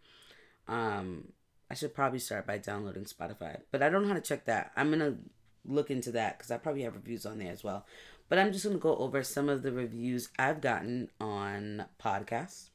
Um, 0.68 1.34
I 1.70 1.76
should 1.76 1.94
probably 1.94 2.20
start 2.20 2.48
by 2.48 2.58
downloading 2.58 3.06
Spotify, 3.06 3.62
but 3.72 3.82
I 3.82 3.90
don't 3.90 4.04
know 4.04 4.10
how 4.10 4.14
to 4.16 4.22
check 4.22 4.46
that. 4.46 4.72
I'm 4.76 4.90
gonna 4.90 5.18
look 5.66 5.92
into 5.92 6.12
that 6.12 6.38
because 6.38 6.52
I 6.52 6.58
probably 6.58 6.84
have 6.84 6.96
reviews 6.96 7.26
on 7.26 7.40
there 7.40 7.52
as 7.52 7.64
well. 7.64 7.86
But 8.34 8.40
I'm 8.40 8.52
just 8.52 8.66
gonna 8.66 8.80
go 8.80 8.96
over 8.96 9.22
some 9.22 9.48
of 9.48 9.62
the 9.62 9.72
reviews 9.72 10.30
I've 10.40 10.60
gotten 10.60 11.12
on 11.22 11.86
podcasts. 12.04 12.70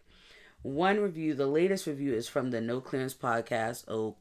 One 0.63 1.01
review, 1.01 1.35
the 1.35 1.49
latest 1.49 1.89
review 1.89 2.15
is 2.15 2.29
from 2.29 2.53
the 2.53 2.61
No 2.61 2.81
Clearance 2.81 3.13
podcast. 3.13 3.83
Oh, 3.89 4.15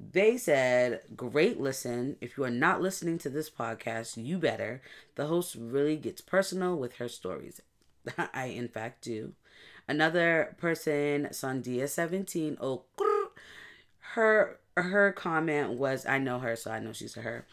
they 0.00 0.36
said, 0.36 1.02
Great 1.14 1.60
listen. 1.60 2.16
If 2.20 2.36
you 2.36 2.42
are 2.42 2.50
not 2.50 2.82
listening 2.82 3.16
to 3.18 3.30
this 3.30 3.48
podcast, 3.48 4.16
you 4.16 4.38
better. 4.38 4.82
The 5.14 5.26
host 5.26 5.54
really 5.56 5.96
gets 5.96 6.20
personal 6.20 6.76
with 6.76 6.94
her 6.96 7.08
stories. 7.08 7.60
I, 8.18 8.46
in 8.46 8.66
fact, 8.66 9.04
do. 9.04 9.34
Another 9.86 10.56
person, 10.58 11.28
Sandia17, 11.30 12.56
oh, 12.60 12.82
her 14.14 14.58
her 14.76 15.12
comment 15.12 15.78
was, 15.78 16.04
I 16.04 16.18
know 16.18 16.40
her, 16.40 16.56
so 16.56 16.72
I 16.72 16.80
know 16.80 16.92
she's 16.92 17.16
a 17.16 17.20
her. 17.20 17.46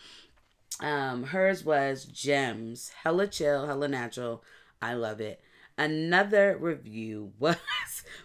Um, 0.80 1.24
hers 1.26 1.64
was 1.64 2.06
gems, 2.06 2.92
hella 3.04 3.28
chill, 3.28 3.68
hella 3.68 3.88
natural. 3.88 4.44
I 4.82 4.94
love 4.94 5.22
it. 5.22 5.42
Another 5.78 6.58
review 6.58 7.34
was 7.40 7.58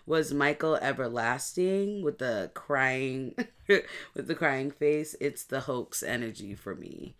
was 0.06 0.32
Michael 0.32 0.76
Everlasting 0.76 2.02
with 2.02 2.18
the 2.18 2.50
crying 2.54 3.34
with 3.68 4.26
the 4.26 4.34
crying 4.34 4.70
face. 4.70 5.14
It's 5.20 5.44
the 5.44 5.60
hoax 5.60 6.02
energy 6.02 6.54
for 6.54 6.74
me. 6.74 7.14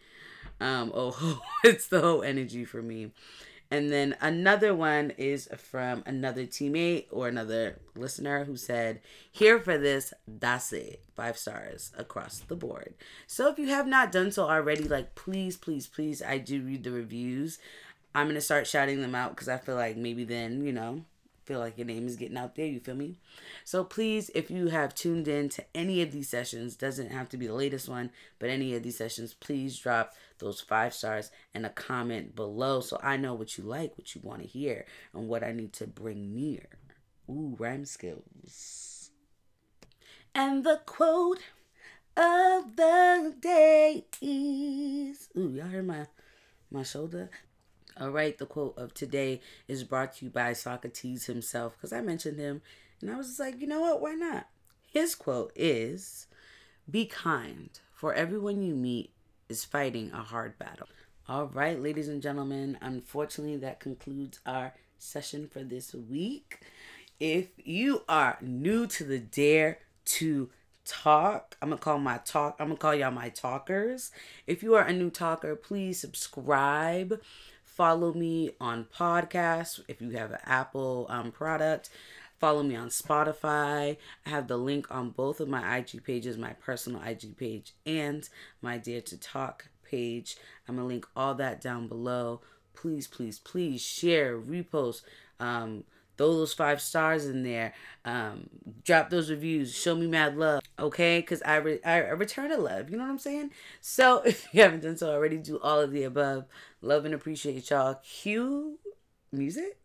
Um 0.61 0.91
oh 0.95 1.41
it's 1.65 1.87
the 1.89 2.01
whole 2.01 2.23
energy 2.23 2.65
for 2.65 2.83
me. 2.83 3.13
And 3.71 3.91
then 3.91 4.17
another 4.21 4.75
one 4.75 5.11
is 5.19 5.49
from 5.57 6.05
another 6.07 6.47
teammate 6.47 7.07
or 7.11 7.27
another 7.27 7.79
listener 7.97 8.45
who 8.45 8.57
said, 8.57 9.01
Here 9.33 9.59
for 9.59 9.77
this, 9.77 10.13
that's 10.27 10.73
it. 10.73 11.03
Five 11.17 11.37
stars 11.37 11.91
across 11.99 12.39
the 12.41 12.55
board. 12.55 12.95
So 13.27 13.49
if 13.49 13.59
you 13.59 13.69
have 13.69 13.87
not 13.87 14.13
done 14.13 14.31
so 14.31 14.49
already, 14.49 14.85
like 14.85 15.15
please, 15.15 15.57
please, 15.57 15.87
please, 15.87 16.23
I 16.23 16.39
do 16.39 16.63
read 16.63 16.85
the 16.85 16.93
reviews. 16.93 17.59
I'm 18.15 18.29
gonna 18.29 18.41
start 18.41 18.67
shouting 18.67 19.03
them 19.03 19.15
out 19.15 19.31
because 19.31 19.49
I 19.49 19.59
feel 19.59 19.75
like 19.75 19.97
maybe 19.97 20.25
then, 20.25 20.65
you 20.65 20.73
know, 20.73 21.05
feel 21.47 21.61
like 21.61 21.79
your 21.79 21.87
name 21.87 22.07
is 22.07 22.17
getting 22.17 22.37
out 22.37 22.57
there, 22.57 22.67
you 22.67 22.81
feel 22.81 22.97
me? 22.97 23.17
So 23.65 23.85
please, 23.85 24.31
if 24.35 24.51
you 24.51 24.67
have 24.69 24.95
tuned 24.95 25.29
in 25.29 25.49
to 25.51 25.65
any 25.75 26.03
of 26.03 26.11
these 26.11 26.29
sessions, 26.29 26.75
doesn't 26.75 27.13
have 27.13 27.29
to 27.31 27.37
be 27.37 27.47
the 27.47 27.55
latest 27.55 27.89
one, 27.89 28.11
but 28.39 28.51
any 28.51 28.75
of 28.75 28.83
these 28.83 28.99
sessions, 28.99 29.33
please 29.33 29.79
drop 29.79 30.13
those 30.39 30.61
five 30.61 30.93
stars 30.93 31.31
and 31.55 31.65
a 31.65 31.71
comment 31.71 32.35
below 32.35 32.81
so 32.81 32.99
I 33.03 33.17
know 33.17 33.35
what 33.35 33.57
you 33.57 33.65
like, 33.65 33.97
what 33.97 34.15
you 34.15 34.21
want 34.25 34.43
to 34.43 34.49
hear, 34.49 34.85
and 35.15 35.29
what 35.29 35.45
I 35.45 35.53
need 35.53 35.73
to 35.75 35.87
bring 35.87 36.35
near. 36.35 36.67
Ooh, 37.31 37.57
rhyme 37.59 37.85
skills. 37.85 39.11
And 40.35 40.65
the 40.65 40.81
quote 40.85 41.41
of 42.17 42.77
the 42.77 43.35
day 43.41 44.05
is 44.21 45.29
Ooh, 45.37 45.53
y'all 45.55 45.69
heard 45.69 45.87
my 45.87 46.07
my 46.71 46.83
shoulder? 46.83 47.31
All 47.99 48.11
right, 48.11 48.37
the 48.37 48.45
quote 48.45 48.77
of 48.77 48.93
today 48.93 49.41
is 49.69 49.83
brought 49.83 50.17
to 50.17 50.27
you 50.27 50.31
by 50.31 50.53
Socrates 50.53 51.27
himself 51.27 51.77
because 51.77 51.95
I 51.95 52.03
mentioned 52.03 52.39
him 52.39 52.61
and 53.01 53.11
I 53.11 53.17
was 53.17 53.29
just 53.29 53.41
like, 53.41 53.59
you 53.59 53.67
know 53.67 53.81
what? 53.81 54.03
Why 54.03 54.13
not? 54.13 54.49
His 54.87 55.15
quote 55.15 55.51
is 55.57 56.27
Be 56.91 57.07
kind, 57.07 57.71
for 57.95 58.13
everyone 58.13 58.63
you 58.63 58.75
meet 58.75 59.13
is 59.49 59.65
fighting 59.65 60.13
a 60.13 60.19
hard 60.19 60.59
battle. 60.59 60.89
All 61.27 61.47
right, 61.47 61.81
ladies 61.81 62.09
and 62.09 62.21
gentlemen, 62.21 62.77
unfortunately, 62.83 63.57
that 63.59 63.81
concludes 63.81 64.41
our 64.45 64.75
session 64.99 65.49
for 65.49 65.63
this 65.63 65.95
week. 65.95 66.61
If 67.19 67.49
you 67.57 68.03
are 68.11 68.37
new 68.43 68.87
to 68.89 69.05
the 69.05 69.19
Dare 69.19 69.79
to 70.05 70.51
Talk, 70.85 71.57
I'm 71.61 71.71
gonna 71.71 71.81
call 71.81 71.99
my 71.99 72.19
talk, 72.19 72.57
I'm 72.61 72.69
gonna 72.69 72.79
call 72.79 72.95
y'all 72.95 73.11
my 73.11 73.31
talkers. 73.31 74.13
If 74.47 74.63
you 74.63 74.75
are 74.75 74.85
a 74.85 74.93
new 74.93 75.11
talker, 75.11 75.57
please 75.57 75.99
subscribe 75.99 77.21
Follow 77.77 78.15
me 78.15 78.53
on 78.59 78.87
podcasts 78.87 79.81
if 79.87 80.01
you 80.01 80.09
have 80.13 80.31
an 80.31 80.39
Apple 80.47 81.07
um, 81.11 81.31
product. 81.31 81.91
Follow 82.39 82.63
me 82.63 82.75
on 82.75 82.89
Spotify. 82.89 83.99
I 84.25 84.29
have 84.31 84.49
the 84.49 84.57
link 84.57 84.87
on 84.91 85.11
both 85.11 85.41
of 85.41 85.49
my 85.49 85.77
IG 85.77 86.03
pages, 86.03 86.39
my 86.39 86.55
personal 86.55 87.03
IG 87.03 87.37
page 87.37 87.75
and 87.85 88.27
my 88.63 88.79
Dare 88.79 89.03
to 89.03 89.19
Talk 89.19 89.69
page. 89.85 90.39
I'm 90.67 90.77
going 90.77 90.89
to 90.89 90.95
link 90.95 91.07
all 91.15 91.35
that 91.35 91.61
down 91.61 91.87
below. 91.87 92.41
Please, 92.75 93.07
please, 93.07 93.39
please 93.41 93.83
share, 93.83 94.39
repost, 94.41 95.03
um, 95.39 95.85
throw 96.17 96.33
those 96.35 96.53
five 96.55 96.81
stars 96.81 97.27
in 97.27 97.43
there. 97.43 97.75
Um, 98.05 98.49
drop 98.85 99.11
those 99.11 99.31
reviews. 99.31 99.75
Show 99.75 99.95
me 99.95 100.07
mad 100.07 100.37
love, 100.37 100.63
okay? 100.79 101.21
Because 101.21 101.43
I, 101.43 101.57
re- 101.57 101.83
I 101.85 101.99
return 101.99 102.51
to 102.51 102.57
love. 102.57 102.91
You 102.91 102.97
know 102.97 103.05
what 103.05 103.11
I'm 103.11 103.19
saying? 103.19 103.51
So 103.81 104.19
if 104.25 104.49
you 104.53 104.63
haven't 104.63 104.83
done 104.83 104.97
so 104.97 105.11
already, 105.13 105.39
do 105.39 105.59
all 105.61 105.81
of 105.81 105.93
the 105.93 106.05
above. 106.05 106.47
Love 106.83 107.05
and 107.05 107.15
appreciate 107.15 107.71
y'all. 107.71 108.01
Cue 108.03 108.79
music. 109.33 109.79